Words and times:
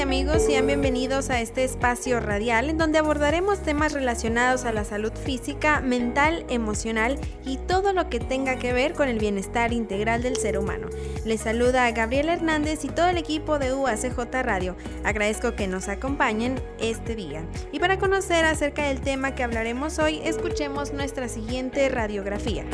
Amigos, 0.00 0.42
sean 0.42 0.66
bienvenidos 0.66 1.28
a 1.28 1.40
este 1.40 1.62
espacio 1.62 2.20
radial 2.20 2.70
en 2.70 2.78
donde 2.78 2.98
abordaremos 2.98 3.60
temas 3.62 3.92
relacionados 3.92 4.64
a 4.64 4.72
la 4.72 4.84
salud 4.84 5.12
física, 5.12 5.82
mental, 5.82 6.46
emocional 6.48 7.18
y 7.44 7.58
todo 7.58 7.92
lo 7.92 8.08
que 8.08 8.18
tenga 8.18 8.56
que 8.56 8.72
ver 8.72 8.94
con 8.94 9.08
el 9.08 9.18
bienestar 9.18 9.74
integral 9.74 10.22
del 10.22 10.36
ser 10.36 10.58
humano. 10.58 10.88
Les 11.26 11.42
saluda 11.42 11.90
Gabriela 11.90 12.32
Hernández 12.32 12.82
y 12.84 12.88
todo 12.88 13.08
el 13.08 13.18
equipo 13.18 13.58
de 13.58 13.74
UACJ 13.74 14.18
Radio. 14.42 14.74
Agradezco 15.04 15.54
que 15.54 15.66
nos 15.66 15.88
acompañen 15.88 16.58
este 16.78 17.14
día. 17.14 17.44
Y 17.70 17.78
para 17.78 17.98
conocer 17.98 18.46
acerca 18.46 18.84
del 18.84 19.02
tema 19.02 19.34
que 19.34 19.42
hablaremos 19.42 19.98
hoy, 19.98 20.22
escuchemos 20.24 20.94
nuestra 20.94 21.28
siguiente 21.28 21.88
radiografía. 21.90 22.64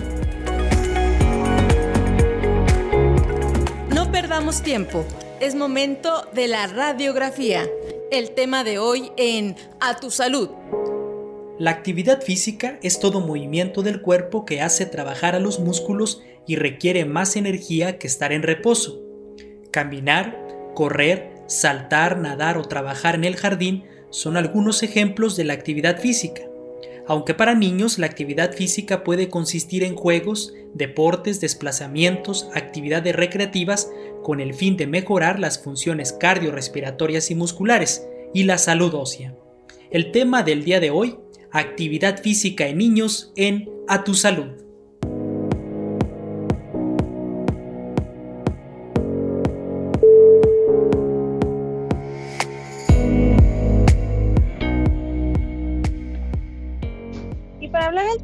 No 3.92 4.12
perdamos 4.12 4.62
tiempo. 4.62 5.04
Es 5.38 5.54
momento 5.54 6.26
de 6.32 6.48
la 6.48 6.66
radiografía. 6.66 7.68
El 8.10 8.30
tema 8.30 8.64
de 8.64 8.78
hoy 8.78 9.12
en 9.18 9.54
A 9.80 9.96
tu 9.96 10.10
salud. 10.10 10.48
La 11.58 11.72
actividad 11.72 12.22
física 12.22 12.78
es 12.82 13.00
todo 13.00 13.20
movimiento 13.20 13.82
del 13.82 14.00
cuerpo 14.00 14.46
que 14.46 14.62
hace 14.62 14.86
trabajar 14.86 15.34
a 15.34 15.38
los 15.38 15.60
músculos 15.60 16.22
y 16.46 16.56
requiere 16.56 17.04
más 17.04 17.36
energía 17.36 17.98
que 17.98 18.06
estar 18.06 18.32
en 18.32 18.42
reposo. 18.42 18.98
Caminar, 19.70 20.38
correr, 20.74 21.34
saltar, 21.48 22.16
nadar 22.18 22.56
o 22.56 22.62
trabajar 22.62 23.14
en 23.14 23.24
el 23.24 23.36
jardín 23.36 23.84
son 24.08 24.38
algunos 24.38 24.82
ejemplos 24.82 25.36
de 25.36 25.44
la 25.44 25.52
actividad 25.52 26.00
física. 26.00 26.44
Aunque 27.08 27.34
para 27.34 27.54
niños 27.54 27.98
la 27.98 28.06
actividad 28.06 28.52
física 28.52 29.04
puede 29.04 29.28
consistir 29.28 29.84
en 29.84 29.94
juegos, 29.94 30.52
deportes, 30.74 31.40
desplazamientos, 31.40 32.48
actividades 32.52 33.14
recreativas 33.14 33.90
con 34.22 34.40
el 34.40 34.54
fin 34.54 34.76
de 34.76 34.88
mejorar 34.88 35.38
las 35.38 35.62
funciones 35.62 36.12
cardiorrespiratorias 36.12 37.30
y 37.30 37.36
musculares 37.36 38.06
y 38.34 38.42
la 38.42 38.58
salud 38.58 38.92
ósea. 38.94 39.34
El 39.90 40.10
tema 40.10 40.42
del 40.42 40.64
día 40.64 40.80
de 40.80 40.90
hoy, 40.90 41.16
actividad 41.52 42.20
física 42.20 42.66
en 42.66 42.78
niños 42.78 43.32
en 43.36 43.70
A 43.86 44.02
tu 44.02 44.14
salud. 44.14 44.66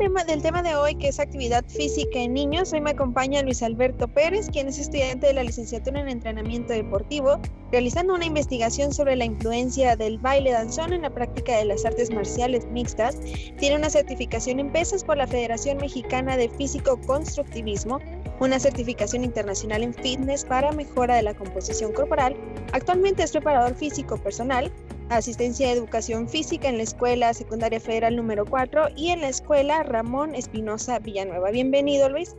Tema, 0.03 0.25
del 0.25 0.43
tema 0.43 0.63
de 0.65 0.75
hoy, 0.75 0.97
que 0.97 1.07
es 1.07 1.21
actividad 1.21 1.65
física 1.69 2.19
en 2.19 2.35
niños, 2.35 2.73
hoy 2.73 2.81
me 2.81 2.91
acompaña 2.91 3.41
Luis 3.41 3.63
Alberto 3.63 4.09
Pérez, 4.09 4.49
quien 4.51 4.67
es 4.67 4.81
estudiante 4.81 5.29
de 5.29 5.33
la 5.33 5.45
licenciatura 5.45 6.01
en 6.01 6.09
entrenamiento 6.09 6.73
deportivo, 6.73 7.39
realizando 7.71 8.13
una 8.15 8.25
investigación 8.25 8.93
sobre 8.93 9.15
la 9.15 9.27
influencia 9.27 9.95
del 9.95 10.19
baile 10.19 10.51
danzón 10.51 10.93
en 10.93 11.03
la 11.03 11.11
práctica 11.11 11.57
de 11.57 11.67
las 11.67 11.85
artes 11.85 12.13
marciales 12.13 12.67
mixtas. 12.67 13.17
Tiene 13.61 13.77
una 13.77 13.91
certificación 13.91 14.59
en 14.59 14.73
pesas 14.73 15.05
por 15.05 15.19
la 15.19 15.29
Federación 15.29 15.77
Mexicana 15.77 16.37
de 16.37 16.49
Físico 16.49 17.01
Constructivismo, 17.07 18.01
una 18.41 18.59
certificación 18.59 19.23
internacional 19.23 19.85
en 19.85 19.95
fitness 19.95 20.45
para 20.45 20.73
mejora 20.73 21.15
de 21.15 21.23
la 21.23 21.35
composición 21.35 21.93
corporal. 21.93 22.35
Actualmente 22.73 23.23
es 23.23 23.31
preparador 23.31 23.77
físico 23.77 24.17
personal 24.17 24.73
asistencia 25.17 25.69
de 25.69 25.75
educación 25.75 26.29
física 26.29 26.69
en 26.69 26.77
la 26.77 26.83
Escuela 26.83 27.35
Secundaria 27.35 27.81
Federal 27.81 28.17
número 28.17 28.45
4 28.45 28.89
y 28.97 29.09
en 29.09 29.21
la 29.21 29.29
Escuela 29.29 29.83
Ramón 29.83 30.35
Espinosa 30.35 30.99
Villanueva. 30.99 31.51
Bienvenido, 31.51 32.09
Luis. 32.09 32.35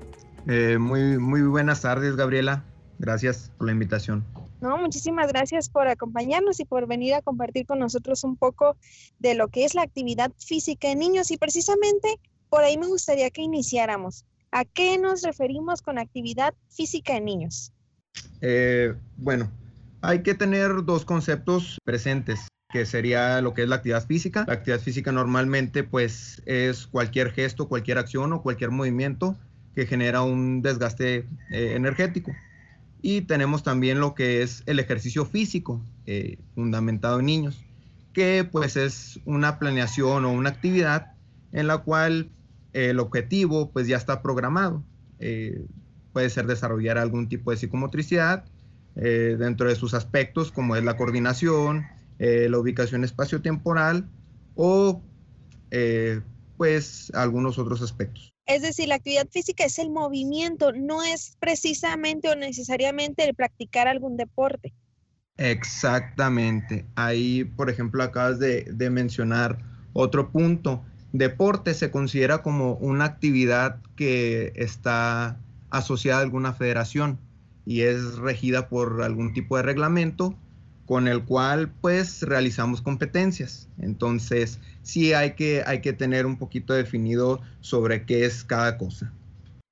Eh, 0.47 0.77
muy, 0.79 1.17
muy 1.17 1.41
buenas 1.41 1.81
tardes, 1.81 2.15
Gabriela. 2.15 2.65
Gracias 2.99 3.51
por 3.57 3.67
la 3.67 3.73
invitación. 3.73 4.25
No, 4.61 4.77
muchísimas 4.77 5.27
gracias 5.27 5.69
por 5.69 5.87
acompañarnos 5.87 6.59
y 6.59 6.65
por 6.65 6.87
venir 6.87 7.13
a 7.15 7.21
compartir 7.21 7.65
con 7.65 7.79
nosotros 7.79 8.23
un 8.23 8.37
poco 8.37 8.77
de 9.19 9.35
lo 9.35 9.49
que 9.49 9.65
es 9.65 9.75
la 9.75 9.81
actividad 9.81 10.31
física 10.37 10.89
en 10.89 10.99
niños 10.99 11.31
y 11.31 11.37
precisamente 11.37 12.19
por 12.49 12.63
ahí 12.63 12.77
me 12.77 12.87
gustaría 12.87 13.29
que 13.29 13.41
iniciáramos. 13.41 14.25
¿A 14.51 14.63
qué 14.63 14.97
nos 14.97 15.23
referimos 15.23 15.81
con 15.81 15.97
actividad 15.97 16.53
física 16.69 17.17
en 17.17 17.25
niños? 17.25 17.73
Eh, 18.41 18.93
bueno, 19.17 19.51
hay 20.01 20.21
que 20.21 20.33
tener 20.33 20.85
dos 20.85 21.03
conceptos 21.03 21.77
presentes 21.83 22.47
que 22.73 22.87
sería 22.87 23.39
lo 23.41 23.53
que 23.53 23.61
es 23.61 23.69
la 23.69 23.75
actividad 23.75 24.03
física. 24.03 24.45
La 24.47 24.55
actividad 24.55 24.79
física 24.79 25.11
normalmente 25.11 25.83
pues 25.83 26.41
es 26.47 26.87
cualquier 26.87 27.31
gesto, 27.31 27.67
cualquier 27.67 27.99
acción 27.99 28.33
o 28.33 28.41
cualquier 28.41 28.71
movimiento 28.71 29.37
que 29.75 29.85
genera 29.85 30.23
un 30.23 30.63
desgaste 30.63 31.27
eh, 31.51 31.73
energético. 31.75 32.31
Y 33.03 33.21
tenemos 33.21 33.61
también 33.61 33.99
lo 33.99 34.15
que 34.15 34.41
es 34.41 34.63
el 34.65 34.79
ejercicio 34.79 35.23
físico, 35.23 35.83
eh, 36.07 36.39
fundamentado 36.55 37.19
en 37.19 37.27
niños, 37.27 37.63
que 38.11 38.43
pues 38.43 38.75
es 38.75 39.19
una 39.25 39.59
planeación 39.59 40.25
o 40.25 40.31
una 40.31 40.49
actividad 40.49 41.13
en 41.51 41.67
la 41.67 41.77
cual 41.77 42.31
el 42.73 42.99
objetivo 42.99 43.69
pues 43.69 43.87
ya 43.87 43.97
está 43.97 44.23
programado. 44.23 44.81
Eh, 45.19 45.63
puede 46.11 46.31
ser 46.31 46.47
desarrollar 46.47 46.97
algún 46.97 47.29
tipo 47.29 47.51
de 47.51 47.57
psicomotricidad 47.57 48.45
dentro 48.95 49.67
de 49.67 49.75
sus 49.75 49.95
aspectos 49.95 50.51
como 50.51 50.75
es 50.75 50.83
la 50.83 50.97
coordinación, 50.97 51.87
eh, 52.25 52.47
la 52.49 52.57
ubicación 52.57 53.03
espacio-temporal 53.03 54.07
o 54.55 55.01
eh, 55.71 56.21
pues 56.55 57.11
algunos 57.13 57.59
otros 57.59 57.81
aspectos. 57.81 58.31
Es 58.45 58.61
decir, 58.61 58.87
la 58.87 58.95
actividad 58.95 59.27
física 59.29 59.65
es 59.65 59.77
el 59.77 59.89
movimiento, 59.89 60.71
no 60.71 61.03
es 61.03 61.35
precisamente 61.41 62.29
o 62.29 62.35
necesariamente 62.37 63.25
el 63.27 63.35
practicar 63.35 63.89
algún 63.89 64.15
deporte. 64.15 64.73
Exactamente. 65.35 66.85
Ahí, 66.95 67.43
por 67.43 67.69
ejemplo, 67.69 68.01
acabas 68.01 68.39
de, 68.39 68.63
de 68.71 68.89
mencionar 68.89 69.59
otro 69.91 70.31
punto. 70.31 70.81
Deporte 71.11 71.73
se 71.73 71.91
considera 71.91 72.41
como 72.41 72.75
una 72.75 73.03
actividad 73.03 73.81
que 73.97 74.53
está 74.55 75.41
asociada 75.71 76.19
a 76.19 76.23
alguna 76.23 76.53
federación 76.53 77.19
y 77.65 77.81
es 77.81 78.15
regida 78.15 78.69
por 78.69 79.01
algún 79.01 79.33
tipo 79.33 79.57
de 79.57 79.63
reglamento 79.63 80.37
con 80.85 81.07
el 81.07 81.23
cual 81.23 81.71
pues 81.81 82.21
realizamos 82.21 82.81
competencias. 82.81 83.67
Entonces 83.79 84.59
sí 84.81 85.13
hay 85.13 85.33
que, 85.33 85.63
hay 85.65 85.81
que 85.81 85.93
tener 85.93 86.25
un 86.25 86.37
poquito 86.37 86.73
definido 86.73 87.41
sobre 87.61 88.05
qué 88.05 88.25
es 88.25 88.43
cada 88.43 88.77
cosa. 88.77 89.13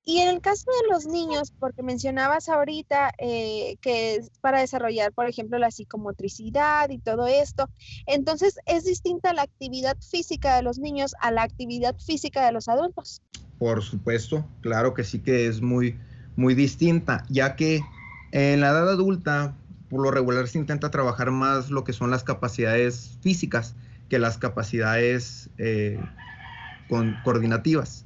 Y 0.03 0.17
en 0.17 0.29
el 0.29 0.41
caso 0.41 0.66
de 0.66 0.94
los 0.94 1.05
niños, 1.05 1.53
porque 1.59 1.83
mencionabas 1.83 2.49
ahorita 2.49 3.11
eh, 3.19 3.75
que 3.81 4.16
es 4.16 4.31
para 4.41 4.59
desarrollar, 4.59 5.13
por 5.13 5.27
ejemplo, 5.27 5.59
la 5.59 5.69
psicomotricidad 5.69 6.89
y 6.89 6.97
todo 6.97 7.28
esto, 7.28 7.69
entonces 8.07 8.57
es 8.66 8.83
distinta 8.83 9.33
la 9.33 9.43
actividad 9.43 9.96
física 9.99 10.55
de 10.55 10.64
los 10.64 10.79
niños 10.79 11.14
a 11.22 11.31
la 11.31 11.43
actividad 11.43 11.96
física 11.99 12.43
de 12.43 12.52
los 12.52 12.67
adultos. 12.67 13.22
Por 13.59 13.84
supuesto, 13.84 14.43
claro 14.61 14.96
que 14.96 15.03
sí 15.03 15.19
que 15.19 15.46
es 15.46 15.61
muy, 15.61 15.99
muy 16.35 16.55
distinta, 16.55 17.23
ya 17.29 17.55
que 17.55 17.81
en 18.31 18.61
la 18.61 18.69
edad 18.69 18.90
adulta 18.90 19.55
por 19.91 20.02
lo 20.02 20.09
regular 20.09 20.47
se 20.47 20.58
intenta 20.58 20.90
trabajar 20.90 21.32
más 21.32 21.70
lo 21.70 21.84
que 21.84 21.91
son 21.91 22.11
las 22.11 22.23
capacidades 22.23 23.17
físicas 23.22 23.76
que 24.08 24.20
las 24.20 24.38
capacidades 24.38 25.49
eh, 25.58 25.99
coordinativas. 27.26 28.05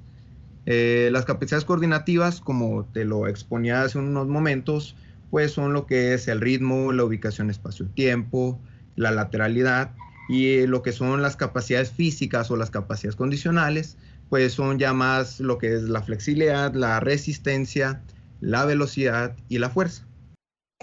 Eh, 0.65 1.09
las 1.11 1.25
capacidades 1.25 1.63
coordinativas, 1.63 2.41
como 2.41 2.85
te 2.85 3.05
lo 3.05 3.27
exponía 3.27 3.83
hace 3.83 3.99
unos 3.99 4.27
momentos, 4.27 4.95
pues 5.29 5.51
son 5.51 5.73
lo 5.73 5.85
que 5.85 6.15
es 6.15 6.27
el 6.27 6.41
ritmo, 6.41 6.91
la 6.91 7.03
ubicación 7.03 7.51
espacio-tiempo, 7.51 8.59
la 8.95 9.11
lateralidad 9.11 9.91
y 10.27 10.65
lo 10.65 10.81
que 10.81 10.91
son 10.91 11.21
las 11.21 11.35
capacidades 11.35 11.91
físicas 11.91 12.49
o 12.49 12.57
las 12.57 12.71
capacidades 12.71 13.15
condicionales, 13.15 13.95
pues 14.29 14.53
son 14.53 14.79
ya 14.79 14.93
más 14.93 15.39
lo 15.39 15.59
que 15.59 15.75
es 15.75 15.83
la 15.83 16.01
flexibilidad, 16.01 16.73
la 16.73 16.99
resistencia, 16.99 18.01
la 18.41 18.65
velocidad 18.65 19.35
y 19.49 19.59
la 19.59 19.69
fuerza 19.69 20.03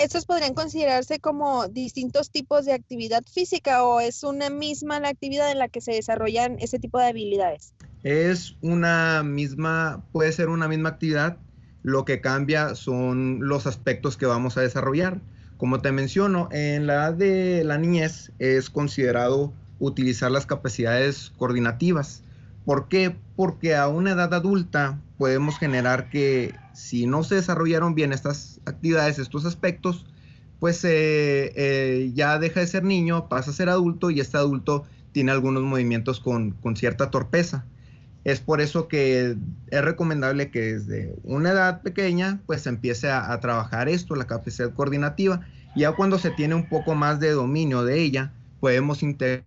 estos 0.03 0.27
podrían 0.27 0.55
considerarse 0.55 1.21
como 1.21 1.69
distintos 1.69 2.31
tipos 2.31 2.65
de 2.65 2.73
actividad 2.73 3.23
física 3.31 3.85
o 3.85 4.01
es 4.01 4.25
una 4.25 4.51
misma 4.51 4.99
la 4.99 5.09
actividad 5.09 5.51
en 5.51 5.59
la 5.59 5.69
que 5.69 5.81
se 5.81 5.93
desarrollan 5.93 6.57
ese 6.59 6.79
tipo 6.79 6.99
de 6.99 7.07
habilidades? 7.07 7.73
Es 8.03 8.57
una 8.63 9.23
misma, 9.23 10.05
puede 10.11 10.33
ser 10.33 10.49
una 10.49 10.67
misma 10.67 10.91
actividad, 10.91 11.37
lo 11.85 12.05
que 12.05 12.21
cambia 12.21 12.75
son 12.75 13.47
los 13.47 13.67
aspectos 13.67 14.17
que 14.17 14.27
vamos 14.27 14.57
a 14.57 14.63
desarrollar. 14.63 15.21
Como 15.57 15.81
te 15.81 15.93
menciono, 15.93 16.49
en 16.51 16.89
la 16.89 16.95
edad 16.95 17.15
de 17.15 17.63
la 17.65 17.79
niñez 17.79 18.33
es 18.41 18.71
considerado 18.71 19.53
utilizar 19.79 20.33
las 20.33 20.47
capacidades 20.47 21.33
coordinativas. 21.39 22.25
¿Por 22.65 22.89
qué? 22.89 23.17
Porque 23.37 23.75
a 23.75 23.89
una 23.89 24.13
edad 24.13 24.33
adulta 24.35 25.01
podemos 25.19 25.59
generar 25.59 26.11
que 26.11 26.55
si 26.75 27.07
no 27.07 27.25
se 27.25 27.37
desarrollaron 27.37 27.95
bien 27.95 28.13
estas 28.13 28.61
actividades, 28.65 29.19
estos 29.19 29.45
aspectos, 29.45 30.07
pues 30.61 30.85
eh, 30.85 31.53
eh, 31.57 32.13
ya 32.15 32.39
deja 32.39 32.61
de 32.61 32.67
ser 32.67 32.85
niño, 32.85 33.29
pasa 33.29 33.51
a 33.51 33.55
ser 33.55 33.69
adulto 33.69 34.11
y 34.11 34.21
este 34.21 34.37
adulto 34.37 34.85
tiene 35.13 35.33
algunos 35.33 35.63
movimientos 35.63 36.21
con, 36.21 36.53
con 36.53 36.77
cierta 36.77 37.11
torpeza. 37.11 37.65
Es 38.25 38.41
por 38.41 38.61
eso 38.61 38.87
que 38.87 39.37
es 39.69 39.85
recomendable 39.85 40.51
que 40.51 40.75
desde 40.75 41.17
una 41.25 41.51
edad 41.51 41.83
pequeña 41.83 42.41
pues 42.47 42.67
empiece 42.67 43.11
a, 43.11 43.39
trabajar 43.41 43.89
esto, 43.89 44.15
la 44.15 44.27
capacidad 44.27 44.73
coordinativa. 44.73 45.41
Ya 45.75 45.93
cuando 45.93 46.19
se 46.19 46.31
tiene 46.31 46.55
un 46.55 46.69
poco 46.69 46.95
más 46.95 47.19
de 47.19 47.33
dominio 47.33 47.85
de 47.85 48.01
ella, 48.01 48.33
podemos 48.61 49.03
integrar 49.03 49.47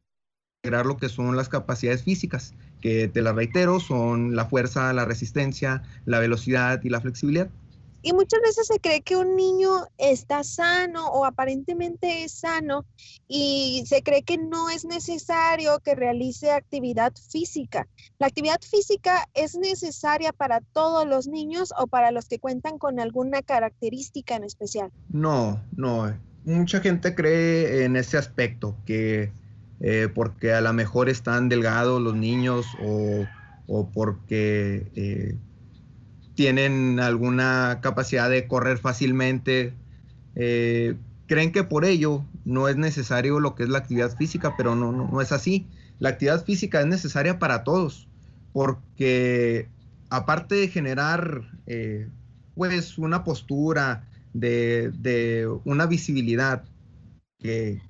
lo 0.86 0.98
que 0.98 1.08
son 1.08 1.38
las 1.38 1.48
capacidades 1.48 2.04
físicas, 2.04 2.54
que 2.81 3.07
te 3.07 3.22
las 3.22 3.36
reitero, 3.36 3.80
son 3.80 4.36
la 4.36 4.45
fuerza, 4.45 4.94
la 4.94 5.06
resistencia, 5.06 5.83
la 6.06 6.19
velocidad 6.19 6.81
y 6.83 6.89
la 6.89 7.01
flexibilidad. 7.01 7.50
Y 8.06 8.13
muchas 8.13 8.39
veces 8.42 8.68
se 8.68 8.80
cree 8.80 9.01
que 9.01 9.18
un 9.18 9.36
niño 9.36 9.88
está 9.98 10.44
sano 10.44 11.07
o 11.07 11.25
aparentemente 11.25 12.24
es 12.24 12.33
sano 12.33 12.86
y 13.27 13.83
se 13.88 14.04
cree 14.04 14.22
que 14.22 14.38
no 14.38 14.69
es 14.69 14.86
necesario 14.86 15.80
que 15.80 15.95
realice 15.95 16.51
actividad 16.51 17.13
física. 17.31 17.88
¿La 18.19 18.27
actividad 18.27 18.62
física 18.62 19.28
es 19.33 19.56
necesaria 19.56 20.33
para 20.33 20.62
todos 20.62 21.07
los 21.07 21.25
niños 21.25 21.74
o 21.80 21.88
para 21.88 22.12
los 22.12 22.28
que 22.28 22.38
cuentan 22.38 22.78
con 22.78 23.00
alguna 23.00 23.42
característica 23.42 24.36
en 24.36 24.44
especial? 24.44 24.92
No, 25.10 25.60
no. 25.75 26.16
Mucha 26.44 26.81
gente 26.81 27.16
cree 27.16 27.86
en 27.86 27.95
ese 27.95 28.19
aspecto, 28.19 28.75
que 28.86 29.31
eh, 29.80 30.10
porque 30.13 30.54
a 30.54 30.62
lo 30.62 30.74
mejor 30.74 31.10
están 31.10 31.50
delgados 31.50 32.01
los 32.01 32.16
niños 32.16 32.66
o, 32.81 33.25
porque... 33.94 34.88
Eh, 34.95 35.38
tienen 36.36 37.00
alguna 37.00 37.80
capacidad 37.81 38.30
de 38.30 38.45
correr 38.45 38.77
fácilmente, 38.77 39.74
eh, 40.36 40.95
creen 41.27 41.54
que 41.54 41.63
por 41.63 41.86
ello 41.86 42.25
no 42.44 42.68
es 42.68 42.75
necesario 42.75 43.39
lo 43.39 43.56
que 43.56 43.63
es 43.63 43.69
la 43.69 43.77
actividad 43.77 44.18
física, 44.18 44.54
pero 44.57 44.75
no, 44.75 44.92
no, 44.92 45.22
es 45.22 45.31
así. 45.31 45.66
La 45.98 46.10
actividad 46.10 46.44
física 46.44 46.81
es 46.81 46.88
necesaria 46.88 47.39
para 47.39 47.63
todos, 47.63 48.10
porque 48.51 49.69
aparte 50.10 50.56
de 50.56 50.68
generar 50.68 51.44
pues 52.54 52.98
una 52.98 53.24
postura, 53.24 54.04
de, 54.36 55.48
una 55.63 55.86
visibilidad 55.86 56.63
que 57.39 57.81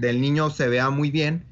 del 0.00 0.20
niño 0.20 0.50
se 0.50 0.68
vea 0.68 0.90
muy 0.90 1.10
bien, 1.10 1.44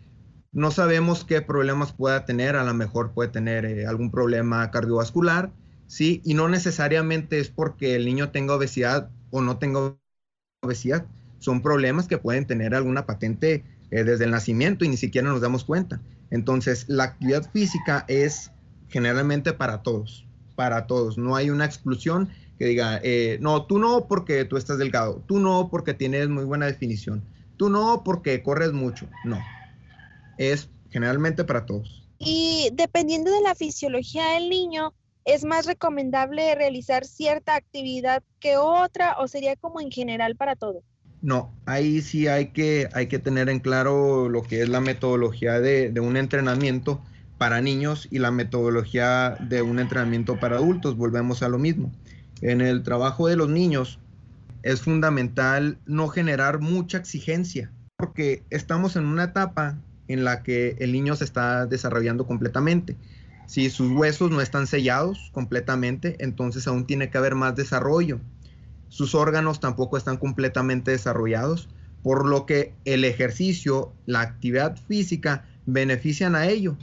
no 0.52 0.70
sabemos 0.70 1.25
qué 1.25 1.40
problemas 1.40 1.93
pueda 1.93 2.26
tener, 2.26 2.56
a 2.56 2.64
lo 2.64 2.75
mejor 2.75 3.12
puede 3.12 3.31
tener 3.31 3.64
eh, 3.64 3.87
algún 3.87 4.11
problema 4.11 4.70
cardiovascular, 4.70 5.50
¿sí? 5.87 6.20
Y 6.25 6.34
no 6.34 6.49
necesariamente 6.49 7.38
es 7.38 7.49
porque 7.49 7.96
el 7.96 8.05
niño 8.05 8.31
tenga 8.31 8.55
obesidad 8.55 9.11
o 9.31 9.40
no 9.40 9.58
tenga 9.58 9.96
obesidad. 10.62 11.06
Son 11.38 11.62
problemas 11.62 12.06
que 12.06 12.19
pueden 12.19 12.46
tener 12.46 12.75
alguna 12.75 13.06
patente 13.06 13.64
eh, 13.90 14.05
desde 14.05 14.25
el 14.25 14.31
nacimiento 14.31 14.85
y 14.85 14.88
ni 14.88 14.96
siquiera 14.96 15.28
nos 15.28 15.40
damos 15.40 15.64
cuenta. 15.64 16.00
Entonces, 16.31 16.85
la 16.88 17.05
actividad 17.05 17.50
física 17.50 18.05
es 18.08 18.52
generalmente 18.88 19.55
para 19.55 19.82
todos, 19.82 20.26
para 20.55 20.87
todos. 20.87 21.17
No 21.17 21.35
hay 21.35 21.50
una 21.50 21.64
exclusión 21.64 22.28
que 22.58 22.67
diga, 22.67 23.00
eh, 23.02 23.38
no, 23.40 23.67
tú 23.67 23.78
no 23.78 24.06
porque 24.06 24.44
tú 24.44 24.56
estás 24.56 24.78
delgado, 24.78 25.23
tú 25.26 25.40
no 25.40 25.69
porque 25.70 25.94
tienes 25.94 26.28
muy 26.28 26.44
buena 26.44 26.67
definición, 26.67 27.23
tú 27.56 27.69
no 27.69 28.02
porque 28.04 28.43
corres 28.43 28.72
mucho. 28.72 29.08
No, 29.25 29.38
es 30.38 30.69
generalmente 30.90 31.44
para 31.44 31.66
todos. 31.66 32.08
Y 32.19 32.70
dependiendo 32.75 33.31
de 33.32 33.40
la 33.40 33.54
fisiología 33.54 34.34
del 34.34 34.49
niño, 34.49 34.94
¿Es 35.25 35.44
más 35.44 35.66
recomendable 35.66 36.54
realizar 36.56 37.04
cierta 37.04 37.54
actividad 37.54 38.25
que 38.40 38.56
otra 38.56 39.16
o 39.20 39.28
sería 39.28 39.54
como 39.54 39.81
en 39.81 39.93
general 39.93 40.34
para 40.34 40.56
todo? 40.56 40.82
No, 41.20 41.54
ahí 41.64 42.02
sí 42.02 42.26
hay 42.26 42.49
que, 42.49 42.88
hay 42.93 43.06
que 43.06 43.20
tener 43.20 43.49
en 43.49 43.60
claro 43.60 44.28
lo 44.28 44.43
que 44.43 44.62
es 44.62 44.69
la 44.69 44.81
metodología 44.81 45.60
de, 45.60 45.90
de 45.90 46.00
un 46.00 46.16
entrenamiento 46.16 47.00
para 47.38 47.60
niños 47.60 48.08
y 48.10 48.19
la 48.19 48.32
metodología 48.32 49.37
de 49.38 49.62
un 49.62 49.78
entrenamiento 49.78 50.40
para 50.40 50.56
adultos. 50.56 50.96
Volvemos 50.96 51.44
a 51.44 51.49
lo 51.49 51.60
mismo. 51.60 51.93
En 52.40 52.60
el 52.60 52.82
trabajo 52.82 53.28
de 53.28 53.37
los 53.37 53.49
niños 53.49 54.00
es 54.62 54.82
fundamental 54.82 55.79
no 55.87 56.09
generar 56.09 56.61
mucha 56.61 56.99
exigencia 56.99 57.70
porque 58.03 58.43
estamos 58.50 58.97
en 58.97 59.06
una 59.06 59.23
etapa 59.23 59.79
en 60.09 60.25
la 60.25 60.43
que 60.43 60.76
el 60.81 60.91
niño 60.91 61.14
se 61.14 61.23
está 61.23 61.67
desarrollando 61.67 62.26
completamente. 62.26 62.97
Si 63.47 63.70
sus 63.70 63.93
huesos 63.93 64.32
no 64.32 64.41
están 64.41 64.67
sellados 64.67 65.31
completamente, 65.32 66.17
entonces 66.19 66.67
aún 66.67 66.85
tiene 66.85 67.11
que 67.11 67.19
haber 67.19 67.37
más 67.37 67.55
desarrollo. 67.55 68.19
Sus 68.88 69.14
órganos 69.14 69.61
tampoco 69.61 69.97
están 69.97 70.17
completamente 70.17 70.91
desarrollados, 70.91 71.69
por 72.03 72.26
lo 72.26 72.44
que 72.44 72.75
el 72.85 73.05
ejercicio, 73.05 73.93
la 74.06 74.23
actividad 74.23 74.76
física 74.88 75.44
benefician 75.64 76.35
a 76.35 76.49
ello, 76.49 76.76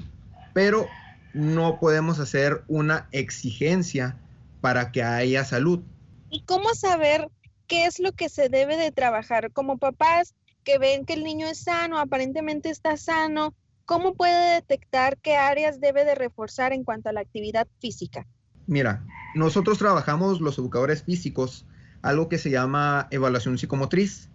pero 0.54 0.88
no 1.34 1.82
podemos 1.82 2.20
hacer 2.20 2.64
una 2.70 3.10
exigencia 3.12 4.18
para 4.62 4.94
que 4.94 5.04
haya 5.04 5.44
salud. 5.44 5.82
¿Y 6.30 6.44
cómo 6.44 6.74
saber 6.76 7.28
qué 7.70 7.86
es 7.86 8.00
lo 8.00 8.12
que 8.12 8.28
se 8.28 8.50
debe 8.50 8.76
de 8.76 8.92
trabajar? 8.92 9.54
Como 9.54 9.78
papás 9.78 10.36
que 10.66 10.78
ven 10.78 11.06
que 11.06 11.14
el 11.14 11.24
niño 11.24 11.48
es 11.48 11.60
sano, 11.64 11.98
aparentemente 11.98 12.70
está 12.70 12.98
sano, 12.98 13.56
¿Cómo 13.90 14.14
puede 14.14 14.54
detectar 14.54 15.18
qué 15.18 15.36
áreas 15.36 15.82
debe 15.82 16.06
de 16.06 16.14
reforzar 16.14 16.74
en 16.74 16.84
cuanto 16.84 17.10
a 17.10 17.12
la 17.12 17.22
actividad 17.22 17.68
física? 17.80 18.28
Mira, 18.68 19.04
nosotros 19.34 19.80
trabajamos 19.80 20.42
los 20.42 20.60
educadores 20.60 21.02
físicos 21.02 21.66
algo 22.04 22.30
que 22.30 22.38
se 22.38 22.52
llama 22.52 23.08
evaluación 23.10 23.58
psicomotriz. 23.58 24.30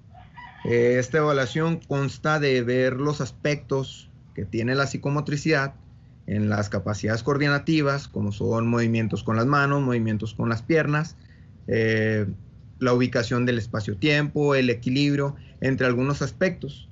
Eh, 0.65 0.97
esta 0.99 1.19
evaluación 1.19 1.77
consta 1.77 2.41
de 2.41 2.63
ver 2.65 2.95
los 2.95 3.21
aspectos 3.21 4.11
que 4.35 4.45
tiene 4.45 4.75
la 4.75 4.89
psicomotricidad 4.89 5.75
en 6.27 6.49
las 6.49 6.69
capacidades 6.69 7.23
coordinativas, 7.23 8.09
como 8.09 8.33
son 8.33 8.67
movimientos 8.67 9.23
con 9.23 9.37
las 9.37 9.47
manos, 9.47 9.83
movimientos 9.83 10.35
con 10.35 10.49
las 10.49 10.63
piernas, 10.63 11.15
eh, 11.69 12.27
la 12.85 12.93
ubicación 12.93 13.47
del 13.47 13.59
espacio-tiempo, 13.59 14.55
el 14.55 14.71
equilibrio, 14.71 15.37
entre 15.61 15.87
algunos 15.87 16.23
aspectos 16.23 16.89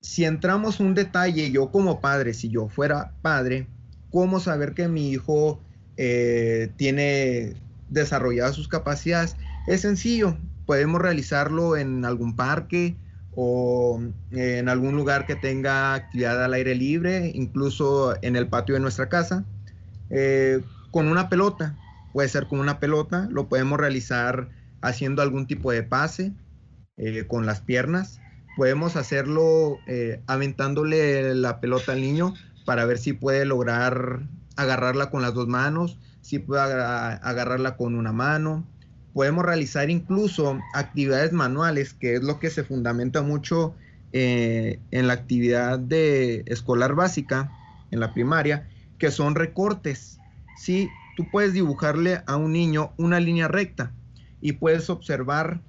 si 0.00 0.24
entramos 0.24 0.80
un 0.80 0.94
detalle, 0.94 1.50
yo 1.50 1.70
como 1.70 2.00
padre, 2.00 2.34
si 2.34 2.48
yo 2.48 2.68
fuera 2.68 3.12
padre, 3.22 3.66
¿cómo 4.10 4.40
saber 4.40 4.74
que 4.74 4.88
mi 4.88 5.10
hijo 5.10 5.60
eh, 5.96 6.70
tiene 6.76 7.54
desarrolladas 7.90 8.56
sus 8.56 8.68
capacidades? 8.68 9.36
Es 9.66 9.82
sencillo, 9.82 10.36
podemos 10.66 11.00
realizarlo 11.00 11.76
en 11.76 12.04
algún 12.04 12.34
parque 12.34 12.96
o 13.34 14.00
en 14.32 14.68
algún 14.68 14.96
lugar 14.96 15.26
que 15.26 15.36
tenga 15.36 15.94
actividad 15.94 16.42
al 16.42 16.54
aire 16.54 16.74
libre, 16.74 17.30
incluso 17.34 18.14
en 18.22 18.36
el 18.36 18.48
patio 18.48 18.74
de 18.74 18.80
nuestra 18.80 19.08
casa, 19.08 19.44
eh, 20.08 20.60
con 20.90 21.08
una 21.08 21.28
pelota. 21.28 21.76
Puede 22.12 22.28
ser 22.28 22.46
con 22.48 22.58
una 22.58 22.80
pelota, 22.80 23.28
lo 23.30 23.48
podemos 23.48 23.78
realizar 23.78 24.48
haciendo 24.80 25.22
algún 25.22 25.46
tipo 25.46 25.72
de 25.72 25.82
pase 25.82 26.32
eh, 26.96 27.26
con 27.26 27.46
las 27.46 27.60
piernas 27.60 28.20
podemos 28.56 28.96
hacerlo 28.96 29.78
eh, 29.86 30.20
aventándole 30.26 31.34
la 31.34 31.60
pelota 31.60 31.92
al 31.92 32.02
niño 32.02 32.34
para 32.66 32.84
ver 32.84 32.98
si 32.98 33.12
puede 33.12 33.44
lograr 33.44 34.20
agarrarla 34.56 35.10
con 35.10 35.22
las 35.22 35.32
dos 35.32 35.48
manos, 35.48 35.98
si 36.20 36.38
puede 36.38 36.60
agarrarla 36.60 37.76
con 37.76 37.94
una 37.94 38.12
mano. 38.12 38.66
Podemos 39.14 39.44
realizar 39.44 39.88
incluso 39.88 40.60
actividades 40.74 41.32
manuales, 41.32 41.94
que 41.94 42.16
es 42.16 42.22
lo 42.22 42.38
que 42.38 42.50
se 42.50 42.62
fundamenta 42.62 43.22
mucho 43.22 43.74
eh, 44.12 44.78
en 44.90 45.06
la 45.06 45.14
actividad 45.14 45.78
de 45.78 46.44
escolar 46.46 46.94
básica, 46.94 47.50
en 47.90 48.00
la 48.00 48.12
primaria, 48.12 48.68
que 48.98 49.10
son 49.10 49.34
recortes. 49.36 50.18
Si 50.58 50.90
tú 51.16 51.26
puedes 51.30 51.54
dibujarle 51.54 52.22
a 52.26 52.36
un 52.36 52.52
niño 52.52 52.92
una 52.98 53.20
línea 53.20 53.48
recta 53.48 53.92
y 54.40 54.52
puedes 54.52 54.90
observar 54.90 55.60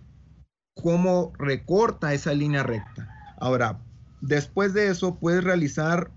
cómo 0.76 1.34
recorta 1.38 2.14
esa 2.14 2.34
línea 2.34 2.64
recta. 2.64 3.10
Ahora, 3.38 3.80
después 4.22 4.74
de 4.74 4.88
eso 4.88 5.16
puedes 5.16 5.44
realizar 5.44 6.12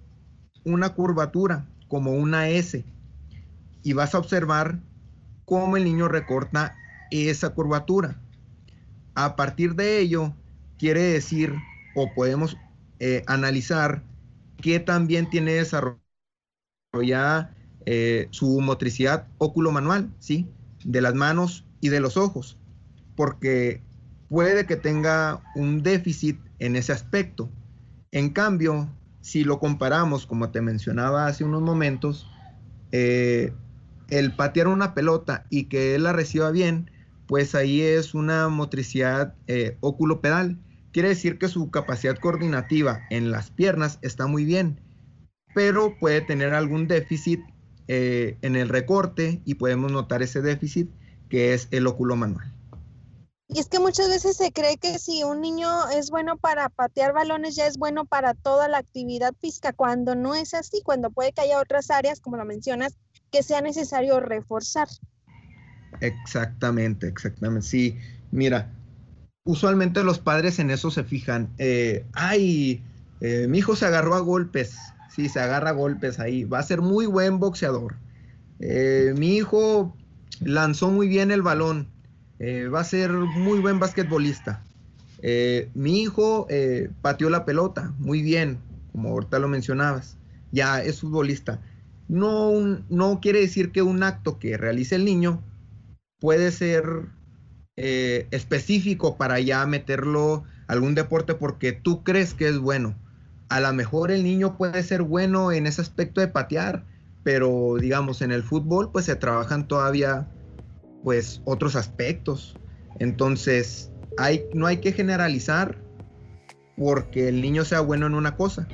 una 0.64 0.90
curvatura 0.90 1.66
como 1.88 2.12
una 2.12 2.48
S 2.48 2.84
y 3.82 3.92
vas 3.92 4.14
a 4.14 4.18
observar 4.18 4.78
cómo 5.44 5.76
el 5.76 5.84
niño 5.84 6.08
recorta 6.08 6.76
esa 7.10 7.50
curvatura. 7.50 8.18
A 9.14 9.36
partir 9.36 9.74
de 9.74 10.00
ello, 10.00 10.32
quiere 10.78 11.02
decir 11.02 11.54
o 11.94 12.12
podemos 12.14 12.56
eh, 12.98 13.22
analizar 13.26 14.02
que 14.60 14.80
también 14.80 15.28
tiene 15.28 15.52
desarrollada 15.52 17.54
eh, 17.86 18.28
su 18.30 18.60
motricidad 18.60 19.28
óculo-manual, 19.38 20.10
¿sí? 20.18 20.48
De 20.84 21.00
las 21.00 21.14
manos 21.14 21.64
y 21.84 21.90
de 21.90 22.00
los 22.00 22.16
ojos, 22.16 22.56
porque 23.14 23.82
puede 24.30 24.64
que 24.64 24.76
tenga 24.76 25.42
un 25.54 25.82
déficit 25.82 26.40
en 26.58 26.76
ese 26.76 26.92
aspecto. 26.92 27.50
En 28.10 28.30
cambio, 28.30 28.88
si 29.20 29.44
lo 29.44 29.58
comparamos, 29.58 30.24
como 30.24 30.48
te 30.48 30.62
mencionaba 30.62 31.26
hace 31.26 31.44
unos 31.44 31.60
momentos, 31.60 32.26
eh, 32.90 33.52
el 34.08 34.34
patear 34.34 34.68
una 34.68 34.94
pelota 34.94 35.44
y 35.50 35.64
que 35.64 35.94
él 35.94 36.04
la 36.04 36.14
reciba 36.14 36.50
bien, 36.50 36.90
pues 37.26 37.54
ahí 37.54 37.82
es 37.82 38.14
una 38.14 38.48
motricidad 38.48 39.34
eh, 39.46 39.76
oculopedal. 39.80 40.56
Quiere 40.90 41.10
decir 41.10 41.36
que 41.36 41.48
su 41.48 41.70
capacidad 41.70 42.16
coordinativa 42.16 43.02
en 43.10 43.30
las 43.30 43.50
piernas 43.50 43.98
está 44.00 44.26
muy 44.26 44.46
bien, 44.46 44.80
pero 45.54 45.98
puede 45.98 46.22
tener 46.22 46.54
algún 46.54 46.88
déficit 46.88 47.40
eh, 47.88 48.38
en 48.40 48.56
el 48.56 48.70
recorte 48.70 49.42
y 49.44 49.56
podemos 49.56 49.92
notar 49.92 50.22
ese 50.22 50.40
déficit 50.40 50.88
que 51.34 51.52
es 51.52 51.66
el 51.72 51.88
óculo 51.88 52.14
manual. 52.14 52.46
Y 53.48 53.58
es 53.58 53.66
que 53.66 53.80
muchas 53.80 54.08
veces 54.08 54.36
se 54.36 54.52
cree 54.52 54.76
que 54.76 55.00
si 55.00 55.24
un 55.24 55.40
niño 55.40 55.68
es 55.90 56.10
bueno 56.10 56.36
para 56.36 56.68
patear 56.68 57.12
balones, 57.12 57.56
ya 57.56 57.66
es 57.66 57.76
bueno 57.76 58.04
para 58.04 58.34
toda 58.34 58.68
la 58.68 58.78
actividad 58.78 59.34
física, 59.40 59.72
cuando 59.72 60.14
no 60.14 60.36
es 60.36 60.54
así, 60.54 60.80
cuando 60.84 61.10
puede 61.10 61.32
que 61.32 61.40
haya 61.40 61.58
otras 61.60 61.90
áreas, 61.90 62.20
como 62.20 62.36
lo 62.36 62.44
mencionas, 62.44 62.94
que 63.32 63.42
sea 63.42 63.62
necesario 63.62 64.20
reforzar. 64.20 64.86
Exactamente, 66.00 67.08
exactamente. 67.08 67.66
Sí, 67.66 67.98
mira, 68.30 68.70
usualmente 69.42 70.04
los 70.04 70.20
padres 70.20 70.60
en 70.60 70.70
eso 70.70 70.92
se 70.92 71.02
fijan. 71.02 71.48
Eh, 71.58 72.06
ay, 72.12 72.80
eh, 73.20 73.48
mi 73.48 73.58
hijo 73.58 73.74
se 73.74 73.86
agarró 73.86 74.14
a 74.14 74.20
golpes. 74.20 74.76
Sí, 75.12 75.28
se 75.28 75.40
agarra 75.40 75.70
a 75.70 75.72
golpes 75.72 76.20
ahí. 76.20 76.44
Va 76.44 76.60
a 76.60 76.62
ser 76.62 76.80
muy 76.80 77.06
buen 77.06 77.40
boxeador. 77.40 77.96
Eh, 78.60 79.14
mi 79.16 79.34
hijo 79.34 79.96
lanzó 80.40 80.90
muy 80.90 81.08
bien 81.08 81.30
el 81.30 81.42
balón. 81.42 81.88
va 82.40 82.80
a 82.80 82.84
ser 82.84 83.10
muy 83.12 83.60
buen 83.60 83.78
basquetbolista. 83.78 84.62
mi 85.74 86.02
hijo 86.02 86.46
pateó 87.02 87.30
la 87.30 87.44
pelota 87.44 87.92
muy 87.98 88.22
bien, 88.22 88.58
como 88.92 89.10
ahorita 89.10 89.38
lo 89.38 89.48
mencionabas. 89.48 90.16
Ya 90.52 90.82
es 90.82 91.00
futbolista. 91.00 91.60
No, 92.08 92.52
no 92.88 93.20
quiere 93.20 93.40
decir 93.40 93.72
que 93.72 93.82
un 93.82 94.02
acto 94.02 94.38
que 94.38 94.56
realice 94.56 94.94
el 94.94 95.04
niño 95.04 95.42
puede 96.20 96.52
ser 96.52 96.84
eh, 97.76 98.28
específico 98.30 99.16
para 99.16 99.40
ya 99.40 99.66
meterlo 99.66 100.44
a 100.68 100.72
algún 100.72 100.94
deporte 100.94 101.34
porque 101.34 101.72
tú 101.72 102.04
crees 102.04 102.32
que 102.32 102.48
es 102.48 102.58
bueno. 102.58 102.94
A 103.48 103.60
lo 103.60 103.72
mejor 103.72 104.10
el 104.10 104.22
niño 104.22 104.56
puede 104.56 104.82
ser 104.84 105.02
bueno 105.02 105.50
en 105.50 105.66
ese 105.66 105.82
aspecto 105.82 106.20
de 106.20 106.28
patear, 106.28 106.84
pero 107.24 107.76
digamos 107.80 108.22
en 108.22 108.30
el 108.30 108.42
fútbol 108.42 108.92
pues 108.92 109.06
se 109.06 109.16
trabajan 109.16 109.66
todavía 109.66 110.28
pues 111.02 111.40
otros 111.44 111.74
aspectos. 111.74 112.56
Entonces 113.00 113.90
hay, 114.18 114.44
no 114.54 114.66
hay 114.66 114.76
que 114.76 114.92
generalizar 114.92 115.82
porque 116.76 117.28
el 117.28 117.40
niño 117.40 117.64
sea 117.64 117.80
bueno 117.80 118.06
en 118.06 118.14
una 118.14 118.36
cosa. 118.36 118.68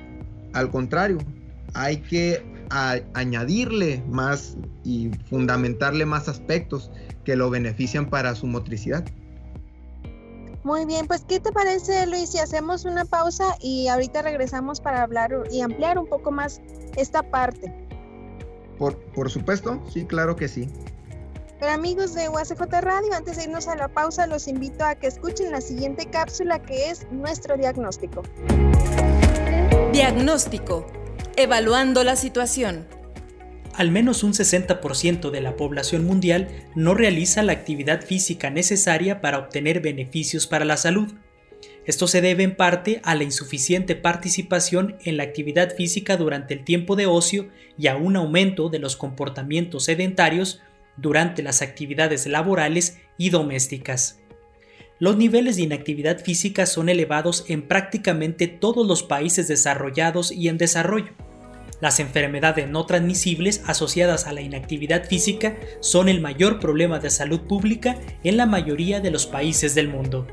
Al 0.52 0.70
contrario, 0.70 1.18
hay 1.74 1.98
que 1.98 2.44
añadirle 3.14 4.02
más 4.08 4.56
y 4.84 5.10
fundamentarle 5.28 6.06
más 6.06 6.28
aspectos 6.28 6.90
que 7.24 7.36
lo 7.36 7.50
benefician 7.50 8.08
para 8.10 8.34
su 8.34 8.46
motricidad. 8.46 9.04
Muy 10.62 10.84
bien, 10.84 11.06
pues 11.06 11.24
¿qué 11.26 11.40
te 11.40 11.52
parece 11.52 12.06
Luis 12.06 12.30
si 12.30 12.38
hacemos 12.38 12.84
una 12.84 13.04
pausa 13.04 13.56
y 13.60 13.88
ahorita 13.88 14.22
regresamos 14.22 14.80
para 14.80 15.02
hablar 15.02 15.32
y 15.50 15.62
ampliar 15.62 15.98
un 15.98 16.06
poco 16.06 16.30
más 16.30 16.60
esta 16.96 17.22
parte? 17.22 17.89
Por, 18.80 18.96
por 19.12 19.30
supuesto, 19.30 19.84
sí, 19.92 20.06
claro 20.06 20.36
que 20.36 20.48
sí. 20.48 20.66
Pero 21.58 21.72
amigos 21.72 22.14
de 22.14 22.30
UACJ 22.30 22.62
Radio, 22.80 23.12
antes 23.12 23.36
de 23.36 23.42
irnos 23.44 23.68
a 23.68 23.76
la 23.76 23.88
pausa, 23.88 24.26
los 24.26 24.48
invito 24.48 24.86
a 24.86 24.94
que 24.94 25.06
escuchen 25.06 25.52
la 25.52 25.60
siguiente 25.60 26.06
cápsula 26.06 26.62
que 26.62 26.88
es 26.88 27.06
nuestro 27.12 27.58
diagnóstico. 27.58 28.22
Diagnóstico. 29.92 30.86
Evaluando 31.36 32.04
la 32.04 32.16
situación 32.16 32.86
al 33.74 33.90
menos 33.90 34.24
un 34.24 34.32
60% 34.32 35.30
de 35.30 35.40
la 35.40 35.56
población 35.56 36.04
mundial 36.04 36.48
no 36.74 36.92
realiza 36.94 37.42
la 37.42 37.52
actividad 37.52 38.02
física 38.02 38.50
necesaria 38.50 39.20
para 39.20 39.38
obtener 39.38 39.80
beneficios 39.80 40.46
para 40.46 40.64
la 40.64 40.76
salud. 40.76 41.14
Esto 41.86 42.06
se 42.06 42.20
debe 42.20 42.42
en 42.42 42.56
parte 42.56 43.00
a 43.04 43.14
la 43.14 43.24
insuficiente 43.24 43.96
participación 43.96 44.96
en 45.04 45.16
la 45.16 45.22
actividad 45.22 45.74
física 45.74 46.16
durante 46.16 46.54
el 46.54 46.64
tiempo 46.64 46.94
de 46.94 47.06
ocio 47.06 47.48
y 47.78 47.86
a 47.86 47.96
un 47.96 48.16
aumento 48.16 48.68
de 48.68 48.78
los 48.78 48.96
comportamientos 48.96 49.84
sedentarios 49.84 50.60
durante 50.96 51.42
las 51.42 51.62
actividades 51.62 52.26
laborales 52.26 52.98
y 53.16 53.30
domésticas. 53.30 54.20
Los 54.98 55.16
niveles 55.16 55.56
de 55.56 55.62
inactividad 55.62 56.22
física 56.22 56.66
son 56.66 56.90
elevados 56.90 57.46
en 57.48 57.62
prácticamente 57.62 58.48
todos 58.48 58.86
los 58.86 59.02
países 59.02 59.48
desarrollados 59.48 60.30
y 60.30 60.48
en 60.48 60.58
desarrollo. 60.58 61.12
Las 61.80 62.00
enfermedades 62.00 62.68
no 62.68 62.84
transmisibles 62.84 63.62
asociadas 63.66 64.26
a 64.26 64.34
la 64.34 64.42
inactividad 64.42 65.06
física 65.06 65.56
son 65.80 66.10
el 66.10 66.20
mayor 66.20 66.60
problema 66.60 66.98
de 66.98 67.08
salud 67.08 67.40
pública 67.40 67.96
en 68.22 68.36
la 68.36 68.44
mayoría 68.44 69.00
de 69.00 69.10
los 69.10 69.26
países 69.26 69.74
del 69.74 69.88
mundo. 69.88 70.26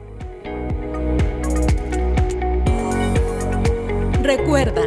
Recuerda, 4.28 4.82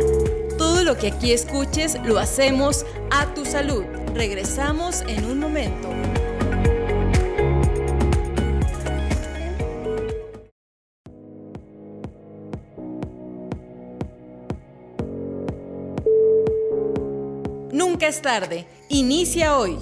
todo 0.58 0.84
lo 0.84 0.98
que 0.98 1.06
aquí 1.06 1.32
escuches 1.32 1.98
lo 2.04 2.18
hacemos 2.18 2.84
a 3.10 3.32
tu 3.32 3.46
salud. 3.46 3.84
Regresamos 4.14 5.00
en 5.08 5.24
un 5.24 5.38
momento. 5.38 5.88
Nunca 17.72 18.08
es 18.08 18.20
tarde. 18.20 18.66
Inicia 18.90 19.56
hoy. 19.56 19.78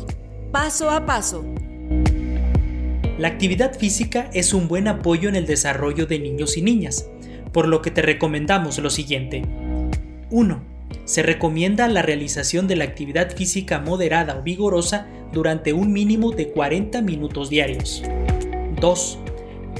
Paso 0.53 0.89
a 0.89 1.05
paso. 1.05 1.45
La 3.19 3.27
actividad 3.27 3.77
física 3.77 4.31
es 4.33 4.55
un 4.55 4.69
buen 4.69 4.87
apoyo 4.87 5.29
en 5.29 5.35
el 5.35 5.45
desarrollo 5.45 6.07
de 6.07 6.21
niños 6.21 6.57
y 6.57 6.63
niñas, 6.63 7.05
por 7.59 7.67
lo 7.67 7.83
que 7.83 7.91
te 7.91 8.03
recomendamos 8.03 8.79
lo 8.79 8.89
siguiente. 8.89 9.43
1. 10.31 10.63
Se 11.07 11.25
recomienda 11.25 11.89
la 11.89 12.03
realización 12.03 12.69
de 12.69 12.77
la 12.77 12.85
actividad 12.85 13.35
física 13.35 13.81
moderada 13.81 14.39
o 14.39 14.43
vigorosa 14.45 15.09
durante 15.33 15.73
un 15.73 15.93
mínimo 15.93 16.31
de 16.31 16.51
40 16.53 17.03
minutos 17.03 17.51
diarios. 17.51 18.05
2. 18.81 19.19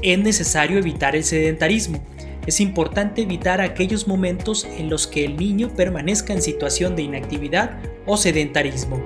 Es 0.03 0.19
necesario 0.19 0.77
evitar 0.77 1.15
el 1.15 1.23
sedentarismo, 1.23 2.03
es 2.45 2.59
importante 2.59 3.21
evitar 3.21 3.61
aquellos 3.61 4.09
momentos 4.09 4.67
en 4.77 4.89
los 4.89 5.07
que 5.07 5.23
el 5.23 5.37
niño 5.37 5.69
permanezca 5.73 6.33
en 6.33 6.41
situación 6.41 6.97
de 6.97 7.03
inactividad 7.03 7.79
o 8.05 8.17
sedentarismo. 8.17 9.01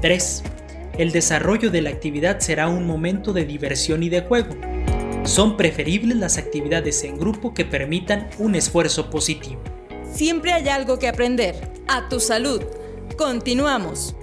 3. 0.00 0.42
El 0.98 1.12
desarrollo 1.12 1.70
de 1.70 1.82
la 1.82 1.90
actividad 1.90 2.40
será 2.40 2.66
un 2.66 2.88
momento 2.88 3.32
de 3.32 3.44
diversión 3.44 4.02
y 4.02 4.08
de 4.08 4.22
juego. 4.22 4.56
Son 5.24 5.56
preferibles 5.56 6.18
las 6.18 6.36
actividades 6.36 7.02
en 7.02 7.18
grupo 7.18 7.54
que 7.54 7.64
permitan 7.64 8.28
un 8.38 8.54
esfuerzo 8.54 9.08
positivo. 9.08 9.62
Siempre 10.12 10.52
hay 10.52 10.68
algo 10.68 10.98
que 10.98 11.08
aprender. 11.08 11.72
A 11.88 12.08
tu 12.10 12.20
salud. 12.20 12.62
Continuamos. 13.16 14.14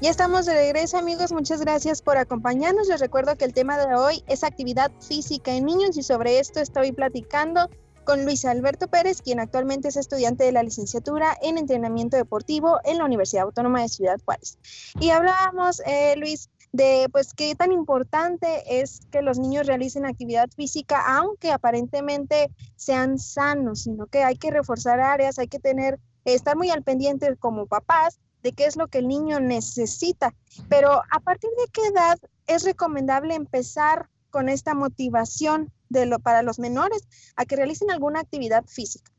Ya 0.00 0.10
estamos 0.10 0.46
de 0.46 0.54
regreso 0.54 0.98
amigos, 0.98 1.30
muchas 1.30 1.60
gracias 1.60 2.02
por 2.02 2.16
acompañarnos. 2.16 2.88
Les 2.88 3.00
recuerdo 3.00 3.36
que 3.36 3.44
el 3.44 3.54
tema 3.54 3.78
de 3.78 3.94
hoy 3.94 4.24
es 4.26 4.42
actividad 4.42 4.90
física 5.00 5.54
en 5.54 5.66
niños 5.66 5.96
y 5.96 6.02
sobre 6.02 6.40
esto 6.40 6.58
estoy 6.58 6.90
platicando 6.90 7.70
con 8.04 8.24
Luis 8.24 8.44
Alberto 8.44 8.88
Pérez, 8.88 9.22
quien 9.22 9.38
actualmente 9.38 9.88
es 9.88 9.96
estudiante 9.96 10.42
de 10.42 10.50
la 10.50 10.64
licenciatura 10.64 11.38
en 11.40 11.58
entrenamiento 11.58 12.16
deportivo 12.16 12.80
en 12.84 12.98
la 12.98 13.04
Universidad 13.04 13.44
Autónoma 13.44 13.82
de 13.82 13.88
Ciudad 13.88 14.18
Juárez. 14.24 14.58
Y 14.98 15.10
hablábamos, 15.10 15.80
eh, 15.86 16.16
Luis, 16.16 16.50
de 16.72 17.08
pues 17.12 17.34
qué 17.34 17.54
tan 17.54 17.70
importante 17.70 18.80
es 18.80 19.00
que 19.10 19.22
los 19.22 19.38
niños 19.38 19.66
realicen 19.66 20.06
actividad 20.06 20.48
física, 20.50 21.04
aunque 21.06 21.52
aparentemente 21.52 22.50
sean 22.76 23.18
sanos, 23.18 23.82
sino 23.82 24.06
que 24.06 24.24
hay 24.24 24.36
que 24.36 24.50
reforzar 24.50 24.98
áreas, 25.00 25.38
hay 25.38 25.48
que 25.48 25.58
tener, 25.58 26.00
estar 26.24 26.56
muy 26.56 26.70
al 26.70 26.82
pendiente 26.82 27.36
como 27.36 27.66
papás 27.66 28.18
de 28.42 28.52
qué 28.52 28.64
es 28.64 28.76
lo 28.76 28.88
que 28.88 28.98
el 28.98 29.08
niño 29.08 29.38
necesita. 29.38 30.34
Pero 30.68 31.02
a 31.10 31.20
partir 31.20 31.50
de 31.50 31.70
qué 31.72 31.86
edad 31.88 32.18
es 32.46 32.64
recomendable 32.64 33.34
empezar 33.34 34.08
con 34.30 34.48
esta 34.48 34.74
motivación 34.74 35.70
de 35.90 36.06
lo, 36.06 36.18
para 36.18 36.42
los 36.42 36.58
menores 36.58 37.06
a 37.36 37.44
que 37.44 37.54
realicen 37.54 37.90
alguna 37.90 38.20
actividad 38.20 38.64
física? 38.64 39.12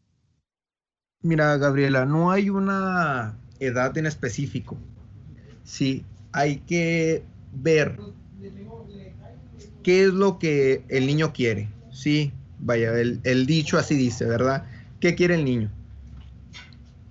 Mira, 1.21 1.55
Gabriela, 1.57 2.05
no 2.05 2.31
hay 2.31 2.49
una 2.49 3.37
edad 3.59 3.97
en 3.97 4.07
específico. 4.07 4.75
Sí, 5.63 6.03
hay 6.33 6.57
que 6.57 7.23
ver 7.55 7.97
qué 9.83 10.05
es 10.05 10.13
lo 10.13 10.39
que 10.39 10.83
el 10.89 11.05
niño 11.05 11.33
quiere. 11.33 11.69
Sí, 11.91 12.31
vaya, 12.59 12.93
el, 12.99 13.45
dicho 13.45 13.77
así 13.77 13.95
dice, 13.95 14.25
¿verdad? 14.25 14.65
¿Qué 14.99 15.15
quiere 15.15 15.35
el 15.35 15.45
niño? 15.45 15.69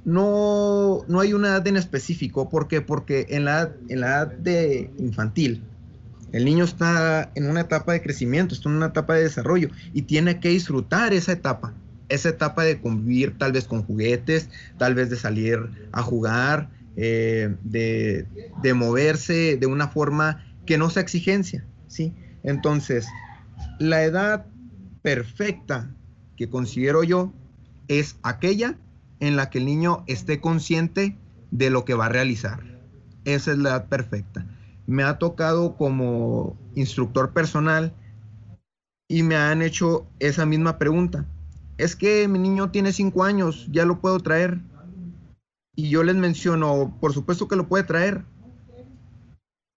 no, 0.05 1.05
no 1.07 1.21
hay 1.21 1.33
una 1.33 1.49
edad 1.49 1.67
en 1.67 1.77
específico. 1.77 2.49
¿Por 2.49 2.69
qué? 2.69 2.81
Porque 2.81 3.27
en 3.31 3.45
la, 3.45 3.73
en 3.89 4.01
la 4.01 4.09
edad 4.09 4.33
de 4.33 4.91
infantil, 4.99 5.63
El 6.33 6.47
niño 6.47 6.65
está 6.65 7.31
en 7.35 7.47
una 7.47 7.61
etapa 7.61 7.93
de 7.93 8.01
crecimiento, 8.01 8.55
está 8.55 8.71
en 8.71 8.77
una 8.77 8.87
etapa 8.87 9.15
de 9.15 9.25
desarrollo 9.25 9.69
y 9.93 10.03
tiene 10.03 10.41
que 10.41 10.49
disfrutar 10.49 11.13
esa 11.13 11.33
etapa, 11.33 11.75
esa 12.09 12.31
etapa 12.31 12.65
de 12.65 12.81
convivir 12.81 13.37
tal 13.37 13.53
vez 13.53 13.67
con 13.67 13.83
juguetes, 13.83 14.49
tal 14.79 14.95
vez 14.95 15.11
de 15.11 15.17
salir 15.17 15.59
a 15.93 16.01
jugar, 16.01 16.71
eh, 16.97 17.55
de, 17.63 18.27
de, 18.63 18.75
moverse 18.75 19.57
de 19.57 19.67
una 19.67 19.89
forma 19.89 20.45
que 20.67 20.79
no 20.79 20.91
sea 20.91 21.03
exigencia, 21.03 21.65
¿sí? 21.87 22.15
Entonces, 22.43 23.07
la 23.79 24.03
edad 24.03 24.47
perfecta 25.03 25.91
que 26.37 26.49
considero 26.49 27.03
yo 27.03 27.33
es 27.89 28.17
aquella 28.23 28.77
en 29.21 29.37
la 29.37 29.51
que 29.51 29.59
el 29.59 29.67
niño 29.67 30.05
esté 30.07 30.41
consciente 30.41 31.17
de 31.51 31.71
lo 31.71 31.85
que 31.85 31.95
va 31.95 32.07
a 32.07 32.09
realizar. 32.09 32.61
Esa 33.25 33.53
es 33.53 33.59
la 33.59 33.71
edad 33.71 33.89
perfecta. 33.89 34.47
Me 34.87 35.05
ha 35.05 35.19
tocado 35.19 35.77
como 35.77 36.57
instructor 36.75 37.33
personal 37.33 37.93
y 39.09 39.23
me 39.23 39.37
han 39.37 39.63
hecho 39.63 40.07
esa 40.19 40.47
misma 40.47 40.79
pregunta. 40.79 41.27
Es 41.79 41.95
que 41.95 42.27
mi 42.29 42.39
niño 42.39 42.71
tiene 42.71 42.93
cinco 42.93 43.25
años, 43.25 43.69
ya 43.71 43.85
lo 43.85 44.01
puedo 44.01 44.19
traer. 44.19 44.61
Y 45.75 45.89
yo 45.89 46.03
les 46.03 46.17
menciono, 46.17 46.97
por 47.01 47.15
supuesto 47.15 47.49
que 47.49 47.57
lo 47.57 47.67
puede 47.67 47.85
traer. 47.85 48.25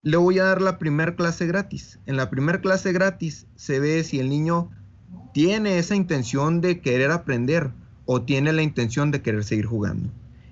Le 0.04 0.18
voy 0.18 0.40
a 0.40 0.44
dar 0.44 0.62
la 0.62 0.78
primera 0.78 1.16
clase 1.16 1.48
gratis. 1.48 2.00
En 2.06 2.18
la 2.18 2.30
primera 2.30 2.60
clase 2.60 2.92
gratis 2.92 3.48
se 3.56 3.80
ve 3.80 4.04
si 4.04 4.20
el 4.20 4.30
niño 4.30 4.70
tiene 5.34 5.80
esa 5.80 5.96
intención 5.96 6.60
de 6.60 6.82
querer 6.82 7.12
aprender 7.12 7.72
o 8.06 8.22
tiene 8.22 8.52
la 8.54 8.62
intención 8.62 9.12
de 9.12 9.22
querer 9.22 9.44
seguir 9.44 9.66
jugando. 9.66 10.10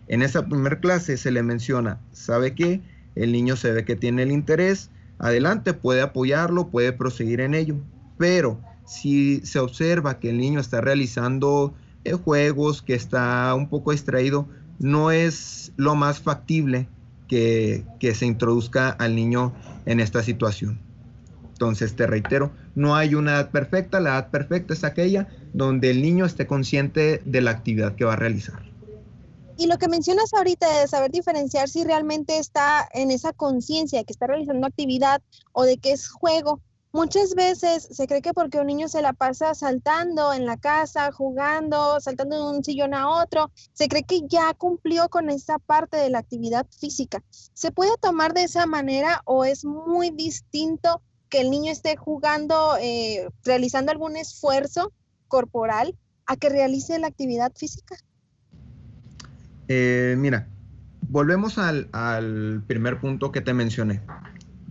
En 0.07 0.21
esa 0.21 0.47
primera 0.47 0.79
clase 0.79 1.17
se 1.17 1.31
le 1.31 1.43
menciona, 1.43 1.99
¿sabe 2.11 2.55
qué? 2.55 2.81
El 3.15 3.31
niño 3.31 3.55
se 3.55 3.71
ve 3.71 3.85
que 3.85 3.95
tiene 3.95 4.23
el 4.23 4.31
interés, 4.31 4.89
adelante, 5.19 5.73
puede 5.73 6.01
apoyarlo, 6.01 6.69
puede 6.69 6.93
proseguir 6.93 7.41
en 7.41 7.53
ello. 7.53 7.75
Pero 8.17 8.59
si 8.85 9.41
se 9.45 9.59
observa 9.59 10.19
que 10.19 10.29
el 10.29 10.37
niño 10.37 10.59
está 10.59 10.81
realizando 10.81 11.73
eh, 12.03 12.13
juegos, 12.13 12.81
que 12.81 12.95
está 12.95 13.53
un 13.55 13.69
poco 13.69 13.91
distraído, 13.91 14.47
no 14.83 15.11
es 15.11 15.71
lo 15.77 15.95
más 15.95 16.19
factible 16.19 16.89
que, 17.29 17.85
que 17.99 18.13
se 18.13 18.25
introduzca 18.25 18.89
al 18.89 19.15
niño 19.15 19.53
en 19.85 20.01
esta 20.01 20.21
situación. 20.21 20.77
Entonces, 21.53 21.95
te 21.95 22.05
reitero, 22.05 22.51
no 22.75 22.93
hay 22.93 23.15
una 23.15 23.31
edad 23.31 23.49
perfecta, 23.49 24.01
la 24.01 24.09
edad 24.09 24.29
perfecta 24.29 24.73
es 24.73 24.83
aquella 24.83 25.29
donde 25.53 25.89
el 25.89 26.01
niño 26.01 26.25
esté 26.25 26.45
consciente 26.47 27.21
de 27.23 27.41
la 27.41 27.51
actividad 27.51 27.95
que 27.95 28.03
va 28.03 28.13
a 28.13 28.17
realizar. 28.17 28.61
Y 29.55 29.67
lo 29.67 29.77
que 29.77 29.87
mencionas 29.87 30.33
ahorita 30.33 30.81
de 30.81 30.87
saber 30.89 31.11
diferenciar 31.11 31.69
si 31.69 31.85
realmente 31.85 32.37
está 32.37 32.85
en 32.93 33.09
esa 33.09 33.31
conciencia 33.31 33.99
de 33.99 34.05
que 34.05 34.11
está 34.11 34.27
realizando 34.27 34.67
actividad 34.67 35.21
o 35.53 35.63
de 35.63 35.77
que 35.77 35.93
es 35.93 36.09
juego. 36.09 36.59
Muchas 36.95 37.33
veces 37.33 37.87
se 37.89 38.05
cree 38.05 38.21
que 38.21 38.33
porque 38.33 38.59
un 38.59 38.67
niño 38.67 38.87
se 38.87 39.01
la 39.01 39.13
pasa 39.13 39.55
saltando 39.55 40.31
en 40.31 40.45
la 40.45 40.57
casa, 40.57 41.11
jugando, 41.11 41.99
saltando 41.99 42.35
de 42.35 42.57
un 42.57 42.63
sillón 42.63 42.93
a 42.93 43.09
otro, 43.09 43.51
se 43.73 43.87
cree 43.87 44.03
que 44.03 44.21
ya 44.27 44.53
cumplió 44.53 45.09
con 45.09 45.31
esa 45.31 45.57
parte 45.57 45.97
de 45.97 46.11
la 46.11 46.19
actividad 46.19 46.67
física. 46.79 47.23
¿Se 47.31 47.71
puede 47.71 47.97
tomar 47.99 48.35
de 48.35 48.43
esa 48.43 48.67
manera 48.67 49.23
o 49.25 49.43
es 49.43 49.65
muy 49.65 50.11
distinto 50.11 51.01
que 51.29 51.41
el 51.41 51.49
niño 51.49 51.71
esté 51.71 51.95
jugando, 51.95 52.77
eh, 52.79 53.27
realizando 53.43 53.91
algún 53.91 54.15
esfuerzo 54.15 54.93
corporal 55.27 55.97
a 56.27 56.35
que 56.35 56.49
realice 56.49 56.99
la 56.99 57.07
actividad 57.07 57.51
física? 57.55 57.95
Eh, 59.67 60.13
mira, 60.15 60.47
volvemos 61.09 61.57
al, 61.57 62.63
primer 62.67 62.99
punto 62.99 63.31
que 63.31 63.41
te 63.41 63.55
mencioné. 63.55 64.01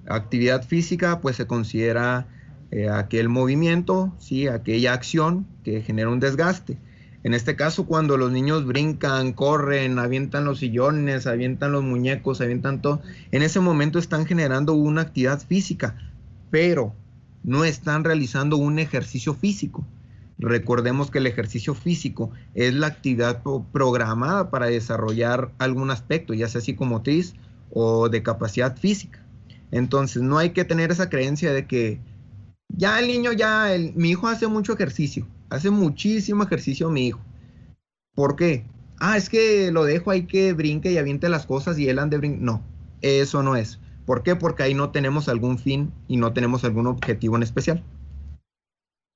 Actividad 0.07 0.65
física, 0.65 1.21
pues 1.21 1.37
se 1.37 1.47
considera 1.47 2.27
eh, 2.71 2.89
aquel 2.89 3.29
movimiento, 3.29 4.15
¿sí? 4.19 4.49
aquella 4.49 4.95
acción 4.95 5.47
que 5.63 5.83
genera 5.83 6.09
un 6.09 6.21
desgaste. 6.21 6.79
En 7.25 7.35
este 7.35 7.55
caso, 7.55 7.87
cuando 7.87 8.17
los 8.17 8.33
niños 8.33 8.67
brincan, 8.67 9.33
corren, 9.33 9.99
avientan 9.99 10.45
los 10.45 10.59
sillones, 10.59 11.27
avientan 11.27 11.71
los 11.71 11.85
muñecos, 11.85 12.41
avientan 12.41 12.83
todo, 12.83 13.01
en 13.31 13.43
ese 13.43 13.61
momento 13.61 13.99
están 13.99 14.27
generando 14.27 14.75
una 14.75 15.03
actividad 15.03 15.41
física, 15.41 15.97
pero 16.51 16.95
no 17.45 17.65
están 17.65 18.03
realizando 18.03 18.57
un 18.57 18.79
ejercicio 18.79 19.35
físico. 19.35 19.87
Recordemos 20.39 21.13
que 21.13 21.19
el 21.19 21.29
ejercicio 21.29 21.75
físico 21.75 22.33
es 22.55 22.75
la 22.75 22.89
actividad 22.89 23.43
programada 23.73 24.51
para 24.51 24.67
desarrollar 24.67 25.53
algún 25.59 25.91
aspecto, 25.93 26.35
ya 26.35 26.49
sea 26.49 26.61
psicomotriz 26.61 27.35
o 27.71 28.09
de 28.09 28.25
capacidad 28.25 28.77
física. 28.77 29.25
Entonces, 29.73 30.23
no 30.23 30.39
hay 30.39 30.51
que 30.51 30.65
tener 30.65 30.93
esa 30.93 31.09
creencia 31.09 31.53
de 31.53 31.67
que 31.67 31.99
ya 32.69 33.01
el 33.01 33.09
niño, 33.09 33.33
ya, 33.33 33.71
mi 33.95 34.11
hijo 34.11 34.29
hace 34.29 34.47
mucho 34.47 34.75
ejercicio, 34.75 35.27
hace 35.51 35.71
muchísimo 35.71 36.45
ejercicio 36.45 36.91
mi 36.91 37.09
hijo. 37.09 37.21
¿Por 38.15 38.37
qué? 38.37 38.65
Ah, 39.01 39.17
es 39.17 39.29
que 39.29 39.73
lo 39.73 39.85
dejo 39.85 40.11
ahí 40.11 40.27
que 40.27 40.53
brinque 40.53 40.93
y 40.93 40.99
aviente 40.99 41.29
las 41.29 41.47
cosas 41.47 41.79
y 41.79 41.89
él 41.89 41.99
ande 41.99 42.19
brinque. 42.19 42.39
No, 42.41 42.63
eso 43.01 43.43
no 43.43 43.57
es. 43.57 43.81
¿Por 44.05 44.23
qué? 44.23 44.37
Porque 44.37 44.63
ahí 44.63 44.75
no 44.75 44.91
tenemos 44.91 45.29
algún 45.29 45.59
fin 45.59 45.93
y 46.07 46.19
no 46.19 46.33
tenemos 46.35 46.65
algún 46.65 46.87
objetivo 46.87 47.37
en 47.37 47.43
especial. 47.43 47.83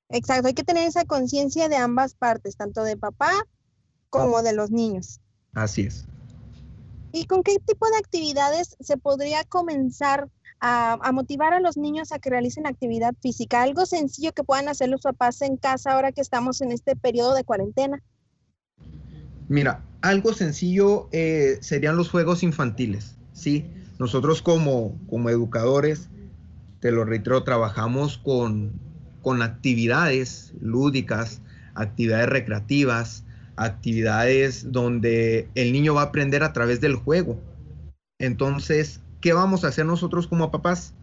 Exacto, 0.09 0.49
hay 0.49 0.55
que 0.55 0.64
tener 0.64 0.87
esa 0.87 1.05
conciencia 1.05 1.69
de 1.69 1.77
ambas 1.77 2.14
partes, 2.14 2.57
tanto 2.57 2.83
de 2.83 2.97
papá 2.97 3.33
como 4.09 4.42
de 4.42 4.55
los 4.55 4.71
niños. 4.71 5.21
Así 5.53 5.83
es. 5.83 6.07
¿Y 7.12 7.27
con 7.27 7.42
qué 7.42 7.57
tipo 7.59 7.88
de 7.88 7.97
actividades 7.97 8.77
se 8.81 8.97
podría 8.97 9.45
comenzar 9.45 10.29
a, 10.61 11.11
motivar 11.12 11.53
a 11.53 11.61
los 11.61 11.77
niños 11.77 12.12
a 12.12 12.19
que 12.19 12.31
realicen 12.31 12.66
actividad 12.66 13.14
física? 13.21 13.62
Algo 13.62 13.87
sencillo 13.87 14.33
que 14.33 14.45
puedan 14.45 14.69
hacer 14.69 14.88
los 14.88 15.03
papás 15.03 15.42
en 15.42 15.57
casa 15.57 15.92
ahora 15.92 16.12
que 16.12 16.21
estamos 16.21 16.61
en 16.61 16.73
este 16.73 16.97
periodo 16.97 17.35
de 17.35 17.45
cuarentena. 17.45 18.03
Mira, 19.49 19.85
algo 20.01 20.33
sencillo 20.33 21.09
eh, 21.12 21.59
serían 21.61 21.97
los 21.97 22.11
juegos 22.11 22.42
infantiles, 22.42 23.16
¿sí? 23.33 23.71
Nosotros 23.99 24.42
como, 24.42 24.99
como 25.09 25.31
educadores, 25.31 26.09
te 26.81 26.90
lo 26.90 27.05
reitero, 27.05 27.45
trabajamos 27.45 28.19
con, 28.19 28.73
con 29.23 29.42
actividades 29.42 30.53
lúdicas, 30.61 31.40
actividades 31.75 32.29
recreativas, 32.29 33.25
actividades 33.57 34.71
donde 34.73 35.49
el 35.55 35.73
niño 35.73 35.95
va 35.95 36.03
a 36.03 36.07
aprender 36.07 36.42
a 36.42 36.53
través 36.53 36.81
del 36.81 36.97
juego. 36.97 37.40
Entonces, 38.19 39.01
¿qué 39.27 39.33
vamos 39.33 39.65
a 39.65 39.69
hacer 39.69 39.85
nosotros 39.85 40.29
como 40.29 40.53
papás? 40.53 40.95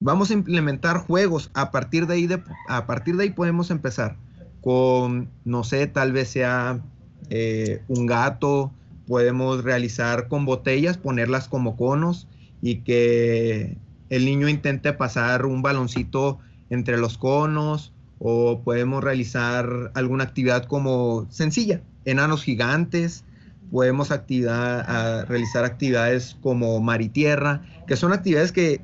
Vamos 0.00 0.30
a 0.30 0.32
implementar 0.32 1.00
juegos. 1.00 1.50
A 1.52 1.70
partir 1.70 2.06
de 2.06 2.14
ahí, 2.14 2.28
a 2.66 2.86
partir 2.86 3.18
de 3.18 3.24
ahí 3.24 3.30
podemos 3.30 3.70
empezar 3.70 4.16
con, 4.62 5.28
no 5.44 5.64
sé, 5.64 5.86
tal 5.86 6.12
vez 6.12 6.30
sea 6.30 6.82
eh, 7.28 7.82
un 7.88 8.06
gato, 8.06 8.72
podemos 9.06 9.64
realizar 9.64 10.28
con 10.28 10.46
botellas, 10.46 10.96
ponerlas 10.96 11.46
como 11.46 11.76
conos 11.76 12.26
y 12.62 12.76
que 12.76 13.76
el 14.08 14.24
niño 14.24 14.48
intente 14.48 14.94
pasar 14.94 15.44
un 15.44 15.60
baloncito 15.60 16.38
entre 16.70 16.96
los 16.96 17.18
conos 17.18 17.92
o 18.18 18.62
podemos 18.62 19.04
realizar 19.04 19.90
alguna 19.92 20.24
actividad 20.24 20.64
como 20.64 21.26
sencilla, 21.28 21.82
enanos 22.06 22.44
gigantes, 22.44 23.26
podemos 23.70 24.10
actividad, 24.10 25.26
realizar 25.26 25.64
actividades 25.64 26.36
como 26.42 26.80
mar 26.80 27.02
y 27.02 27.08
tierra, 27.08 27.62
que 27.86 27.96
son 27.96 28.12
actividades 28.12 28.52
que 28.52 28.80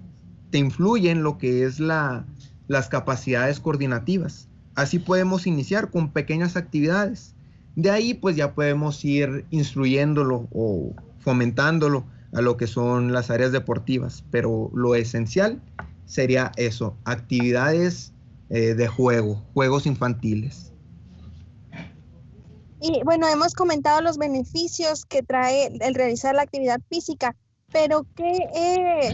te 0.50 0.58
influyen 0.58 1.22
lo 1.22 1.38
que 1.38 1.64
es 1.64 1.80
la, 1.80 2.26
las 2.68 2.88
capacidades 2.88 3.60
coordinativas. 3.60 4.48
Así 4.74 4.98
podemos 4.98 5.46
iniciar 5.46 5.90
con 5.90 6.10
pequeñas 6.10 6.56
actividades 6.56 7.34
de 7.76 7.90
ahí 7.90 8.14
pues 8.14 8.36
ya 8.36 8.54
podemos 8.54 9.04
ir 9.04 9.46
instruyéndolo 9.50 10.48
o 10.52 10.94
fomentándolo 11.18 12.04
a 12.32 12.40
lo 12.40 12.56
que 12.56 12.66
son 12.66 13.12
las 13.12 13.30
áreas 13.30 13.52
deportivas, 13.52 14.24
pero 14.30 14.70
lo 14.74 14.94
esencial 14.94 15.60
sería 16.06 16.52
eso, 16.56 16.96
actividades 17.04 18.12
eh, 18.50 18.74
de 18.74 18.88
juego, 18.88 19.42
juegos 19.54 19.86
infantiles. 19.86 20.72
Y 22.86 23.02
bueno, 23.02 23.26
hemos 23.28 23.54
comentado 23.54 24.02
los 24.02 24.18
beneficios 24.18 25.06
que 25.06 25.22
trae 25.22 25.74
el 25.80 25.94
realizar 25.94 26.34
la 26.34 26.42
actividad 26.42 26.82
física, 26.90 27.34
pero 27.72 28.06
¿qué, 28.14 28.30
eh, 28.54 29.12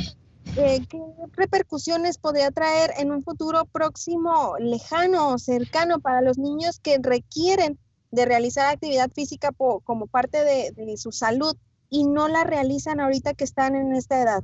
eh, 0.56 0.84
¿qué 0.88 0.98
repercusiones 1.36 2.18
podría 2.18 2.50
traer 2.50 2.90
en 2.98 3.12
un 3.12 3.22
futuro 3.22 3.66
próximo, 3.66 4.56
lejano 4.58 5.28
o 5.28 5.38
cercano 5.38 6.00
para 6.00 6.20
los 6.20 6.36
niños 6.36 6.80
que 6.80 6.98
requieren 7.00 7.78
de 8.10 8.24
realizar 8.24 8.74
actividad 8.74 9.08
física 9.12 9.52
como 9.52 10.08
parte 10.08 10.38
de, 10.42 10.96
su 10.96 11.12
salud 11.12 11.54
y 11.90 12.02
no 12.02 12.26
la 12.26 12.42
realizan 12.42 12.98
ahorita 12.98 13.34
que 13.34 13.44
están 13.44 13.76
en 13.76 13.94
esta 13.94 14.20
edad? 14.20 14.42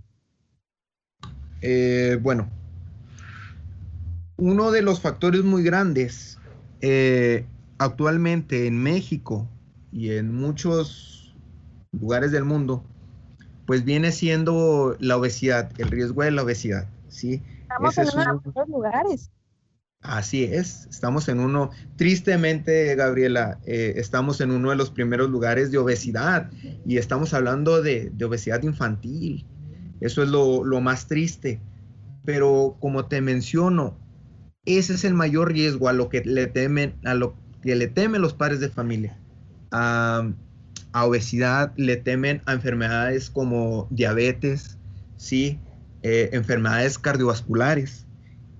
Eh, 1.62 2.16
bueno, 2.22 2.48
uno 4.36 4.70
de 4.70 4.82
los 4.82 5.00
factores 5.00 5.42
muy 5.42 5.64
grandes 5.64 6.38
actualmente 7.78 8.66
en 8.66 8.82
México 8.82 9.48
y 9.92 10.10
en 10.12 10.34
muchos 10.34 11.34
lugares 11.92 12.32
del 12.32 12.44
mundo, 12.44 12.84
pues 13.66 13.84
viene 13.84 14.12
siendo 14.12 14.96
la 15.00 15.16
obesidad, 15.16 15.70
el 15.78 15.88
riesgo 15.88 16.22
de 16.22 16.30
la 16.30 16.42
obesidad, 16.42 16.88
¿sí? 17.08 17.42
Estamos 17.62 17.98
en 17.98 18.08
uno 18.14 18.42
de 18.44 18.52
los 18.54 18.68
lugares. 18.68 19.30
Así 20.02 20.44
es, 20.44 20.86
estamos 20.88 21.28
en 21.28 21.40
uno, 21.40 21.70
tristemente, 21.96 22.94
Gabriela, 22.94 23.58
eh, 23.66 23.94
estamos 23.96 24.40
en 24.40 24.52
uno 24.52 24.70
de 24.70 24.76
los 24.76 24.90
primeros 24.90 25.30
lugares 25.30 25.72
de 25.72 25.78
obesidad 25.78 26.50
y 26.84 26.98
estamos 26.98 27.34
hablando 27.34 27.82
de, 27.82 28.12
obesidad 28.24 28.62
infantil. 28.62 29.46
Eso 30.00 30.22
es 30.22 30.28
lo, 30.28 30.62
más 30.80 31.08
triste. 31.08 31.60
Pero 32.24 32.76
como 32.78 33.06
te 33.06 33.20
menciono, 33.20 33.98
ese 34.64 34.94
es 34.94 35.04
el 35.04 35.14
mayor 35.14 35.52
riesgo 35.52 35.88
a 35.88 35.92
lo 35.92 36.08
que 36.08 36.22
le 36.24 36.46
temen, 36.46 36.94
a 37.04 37.14
lo 37.14 37.34
que 37.66 37.74
le 37.74 37.88
temen 37.88 38.22
los 38.22 38.32
padres 38.32 38.60
de 38.60 38.68
familia. 38.68 39.18
A, 39.72 40.30
obesidad, 40.94 41.74
le 41.76 41.96
temen 41.96 42.40
a 42.46 42.52
enfermedades 42.52 43.28
como 43.28 43.88
diabetes, 43.90 44.78
sí, 45.16 45.58
eh, 46.02 46.30
enfermedades 46.32 46.98
cardiovasculares. 46.98 48.06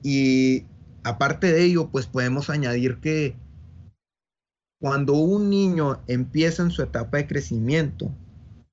Y 0.02 0.64
aparte 1.04 1.52
de 1.52 1.62
ello, 1.62 1.88
pues 1.88 2.06
podemos 2.06 2.50
añadir 2.50 2.96
que 2.96 3.36
cuando 4.80 5.14
un 5.14 5.50
niño 5.50 6.02
empieza 6.08 6.64
en 6.64 6.72
su 6.72 6.82
etapa 6.82 7.18
de 7.18 7.28
crecimiento 7.28 8.12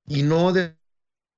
y 0.07 0.23
no 0.23 0.51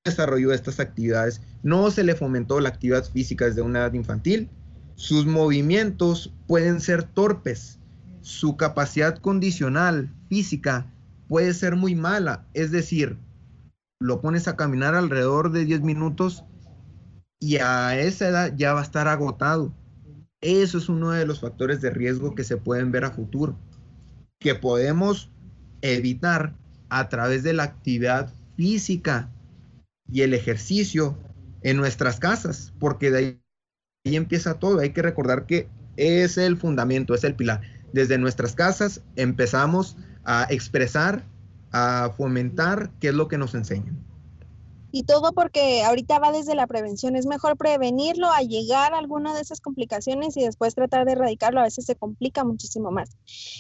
desarrolló 0.05 0.53
estas 0.53 0.79
actividades, 0.79 1.41
no 1.63 1.91
se 1.91 2.05
le 2.05 2.15
fomentó 2.15 2.62
la 2.62 2.69
actividad 2.69 3.03
física 3.03 3.45
desde 3.45 3.62
una 3.62 3.79
edad 3.79 3.93
infantil, 3.93 4.49
sus 4.95 5.25
movimientos 5.25 6.34
pueden 6.47 6.79
ser 6.79 7.03
torpes, 7.03 7.77
su 8.25 8.57
capacidad 8.57 9.17
condicional 9.17 10.11
física 10.27 10.91
puede 11.27 11.53
ser 11.53 11.75
muy 11.75 11.95
mala, 11.95 12.45
es 12.53 12.71
decir, 12.71 13.17
lo 13.99 14.21
pones 14.21 14.47
a 14.47 14.55
caminar 14.55 14.95
alrededor 14.95 15.51
de 15.51 15.65
10 15.65 15.81
minutos 15.81 16.43
y 17.39 17.57
a 17.57 17.99
esa 17.99 18.27
edad 18.27 18.53
ya 18.55 18.73
va 18.73 18.81
a 18.81 18.83
estar 18.83 19.07
agotado 19.07 19.73
eso 20.45 20.77
es 20.77 20.89
uno 20.89 21.09
de 21.09 21.25
los 21.25 21.39
factores 21.39 21.81
de 21.81 21.89
riesgo 21.89 22.35
que 22.35 22.43
se 22.43 22.57
pueden 22.57 22.91
ver 22.91 23.03
a 23.03 23.09
futuro, 23.09 23.57
que 24.39 24.53
podemos 24.53 25.31
evitar 25.81 26.53
a 26.89 27.09
través 27.09 27.41
de 27.41 27.53
la 27.53 27.63
actividad 27.63 28.31
física 28.55 29.31
y 30.07 30.21
el 30.21 30.35
ejercicio 30.35 31.17
en 31.63 31.77
nuestras 31.77 32.19
casas, 32.19 32.73
porque 32.79 33.09
de 33.09 33.17
ahí, 33.17 34.15
empieza 34.15 34.59
todo. 34.59 34.79
Hay 34.79 34.91
que 34.91 35.01
recordar 35.01 35.47
que 35.47 35.67
es 35.97 36.38
el 36.38 36.57
fundamento, 36.57 37.15
es 37.15 37.23
el 37.23 37.35
pilar. 37.35 37.61
Desde 37.93 38.17
nuestras 38.17 38.56
casas 38.56 39.02
empezamos 39.15 39.98
a 40.24 40.48
expresar, 40.50 41.24
a 41.71 42.12
fomentar 42.17 42.91
qué 43.00 43.10
es 43.10 43.13
lo 43.13 43.28
que 43.28 43.38
nos 43.38 43.54
enseñan. 43.56 43.98
Y 44.91 45.04
todo 45.04 45.34
porque 45.34 45.84
ahorita 45.84 46.19
va 46.19 46.32
desde 46.32 46.56
la 46.56 46.67
prevención. 46.67 47.17
Es 47.17 47.26
mejor 47.26 47.58
prevenirlo 47.58 48.32
a 48.32 48.39
llegar 48.39 48.93
a 48.93 48.98
alguna 48.98 49.36
de 49.36 49.41
esas 49.41 49.60
complicaciones 49.60 50.38
y 50.38 50.43
después 50.45 50.74
tratar 50.74 51.06
de 51.06 51.12
erradicarlo. 51.12 51.60
A 51.60 51.63
veces 51.63 51.86
se 51.86 51.95
complica 51.95 52.45
muchísimo 52.45 52.91
más. 52.91 53.10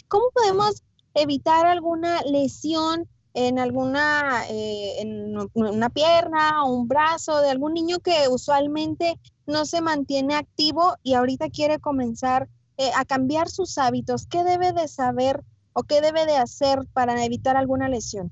¿Cómo 0.07 0.29
podemos 0.33 0.83
evitar 1.13 1.65
alguna 1.65 2.21
lesión 2.21 3.09
en 3.33 3.59
alguna, 3.59 4.45
eh, 4.49 5.01
en 5.01 5.35
una 5.53 5.89
pierna 5.89 6.63
o 6.63 6.71
un 6.71 6.87
brazo 6.87 7.41
de 7.41 7.49
algún 7.49 7.73
niño 7.73 7.99
que 7.99 8.29
usualmente 8.29 9.19
no 9.45 9.65
se 9.65 9.81
mantiene 9.81 10.35
activo 10.35 10.95
y 11.03 11.15
ahorita 11.15 11.49
quiere 11.49 11.79
comenzar 11.79 12.47
eh, 12.77 12.91
a 12.95 13.05
cambiar 13.05 13.49
sus 13.49 13.77
hábitos? 13.77 14.27
¿Qué 14.27 14.43
debe 14.43 14.73
de 14.73 14.87
saber 14.87 15.43
o 15.73 15.83
qué 15.83 16.01
debe 16.01 16.25
de 16.25 16.37
hacer 16.37 16.79
para 16.93 17.23
evitar 17.25 17.57
alguna 17.57 17.89
lesión? 17.89 18.31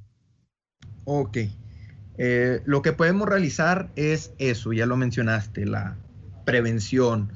Ok, 1.06 1.38
eh, 2.17 2.62
lo 2.65 2.82
que 2.82 2.93
podemos 2.93 3.27
realizar 3.27 3.89
es 3.95 4.32
eso, 4.38 4.73
ya 4.73 4.86
lo 4.86 4.95
mencionaste, 4.97 5.65
la 5.65 5.97
prevención. 6.45 7.32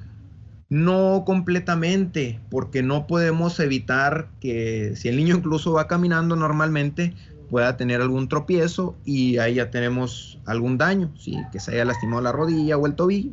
No 0.70 1.24
completamente, 1.26 2.42
porque 2.50 2.84
no 2.84 3.08
podemos 3.08 3.60
evitar 3.60 4.30
que 4.42 4.96
si 4.96 5.08
el 5.08 5.18
niño 5.18 5.36
incluso 5.36 5.74
va 5.74 5.88
caminando 5.88 6.36
normalmente, 6.36 7.14
pueda 7.50 7.78
tener 7.78 8.02
algún 8.02 8.28
tropiezo 8.28 8.96
y 9.06 9.38
ahí 9.38 9.56
ya 9.56 9.70
tenemos 9.70 10.40
algún 10.46 10.78
daño, 10.78 11.12
¿sí? 11.18 11.38
que 11.52 11.60
se 11.60 11.72
haya 11.72 11.86
lastimado 11.86 12.22
la 12.22 12.32
rodilla 12.32 12.78
o 12.78 12.86
el 12.86 12.96
tobillo. 12.96 13.32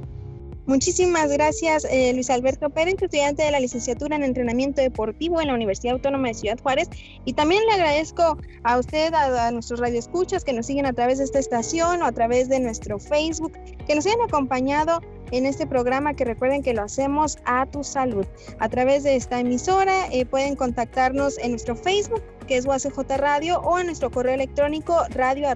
Muchísimas 0.70 1.32
gracias, 1.32 1.84
eh, 1.90 2.14
Luis 2.14 2.30
Alberto 2.30 2.70
Pérez, 2.70 2.94
estudiante 3.02 3.42
de 3.42 3.50
la 3.50 3.60
licenciatura 3.60 4.16
en 4.16 4.24
entrenamiento 4.24 4.84
deportivo 4.84 5.42
en 5.42 5.48
la 5.48 5.56
Universidad 5.56 5.96
Autónoma 5.96 6.28
de 6.28 6.36
Ciudad 6.36 6.60
Juárez. 6.62 6.90
Y 7.26 7.34
también 7.34 7.66
le 7.66 7.72
agradezco 7.72 8.38
a 8.62 8.78
usted, 8.78 9.12
a, 9.16 9.50
nuestros 9.50 9.80
radioescuchas 9.80 10.44
que 10.44 10.54
nos 10.54 10.68
siguen 10.68 10.86
a 10.86 10.94
través 10.94 11.18
de 11.18 11.24
esta 11.24 11.40
estación 11.40 12.04
o 12.04 12.06
a 12.06 12.12
través 12.12 12.50
de 12.50 12.60
nuestro 12.60 13.00
Facebook, 13.00 13.54
que 13.88 13.96
nos 13.96 14.06
hayan 14.06 14.22
acompañado 14.22 15.02
en 15.32 15.48
este 15.48 15.66
programa 15.66 16.14
que 16.14 16.24
recuerden 16.24 16.62
que 16.62 16.76
lo 16.76 16.84
hacemos 16.84 17.40
a 17.46 17.66
tu 17.66 17.84
salud. 17.84 18.28
A 18.60 18.70
través 18.70 19.02
de 19.02 19.16
esta 19.16 19.40
emisora 19.40 20.06
eh, 20.12 20.28
pueden 20.28 20.56
contactarnos 20.56 21.40
en 21.40 21.50
nuestro 21.50 21.76
Facebook, 21.76 22.22
que 22.48 22.58
es 22.58 22.68
UACJ 22.68 23.18
Radio, 23.18 23.60
o 23.62 23.80
en 23.80 23.88
nuestro 23.88 24.12
correo 24.12 24.36
electrónico 24.36 25.04
radio 25.10 25.48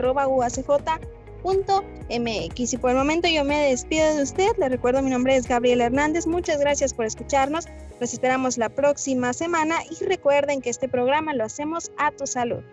Y 2.73 2.77
por 2.77 2.91
el 2.91 2.97
momento 2.97 3.27
yo 3.27 3.43
me 3.43 3.69
despido 3.69 4.15
de 4.15 4.23
usted. 4.23 4.49
Le 4.57 4.69
recuerdo 4.69 5.01
mi 5.01 5.09
nombre 5.09 5.35
es 5.35 5.47
Gabriel 5.47 5.81
Hernández. 5.81 6.25
Muchas 6.25 6.59
gracias 6.59 6.93
por 6.93 7.05
escucharnos. 7.05 7.65
Los 7.99 8.13
esperamos 8.13 8.57
la 8.57 8.69
próxima 8.69 9.33
semana 9.33 9.77
y 9.89 10.03
recuerden 10.05 10.61
que 10.61 10.69
este 10.69 10.89
programa 10.89 11.33
lo 11.33 11.43
hacemos 11.43 11.91
a 11.97 12.11
tu 12.11 12.25
salud. 12.25 12.63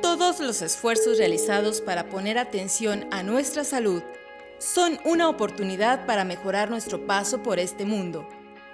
Todos 0.00 0.40
los 0.40 0.62
esfuerzos 0.62 1.18
realizados 1.18 1.80
para 1.80 2.08
poner 2.08 2.38
atención 2.38 3.06
a 3.10 3.22
nuestra 3.22 3.64
salud 3.64 4.02
son 4.58 4.98
una 5.04 5.28
oportunidad 5.28 6.06
para 6.06 6.24
mejorar 6.24 6.70
nuestro 6.70 7.06
paso 7.06 7.42
por 7.42 7.58
este 7.58 7.84
mundo. 7.84 8.26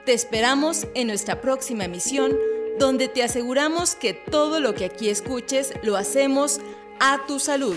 Te 0.05 0.13
esperamos 0.13 0.87
en 0.95 1.09
nuestra 1.09 1.41
próxima 1.41 1.87
emisión, 1.87 2.37
donde 2.79 3.09
te 3.09 3.23
aseguramos 3.23 3.97
que 3.97 4.15
todo 4.15 4.61
lo 4.61 4.75
que 4.75 4.85
aquí 4.85 5.09
escuches 5.09 5.73
lo 5.83 5.97
hacemos 5.97 6.61
a 7.01 7.27
tu 7.27 7.41
salud. 7.41 7.77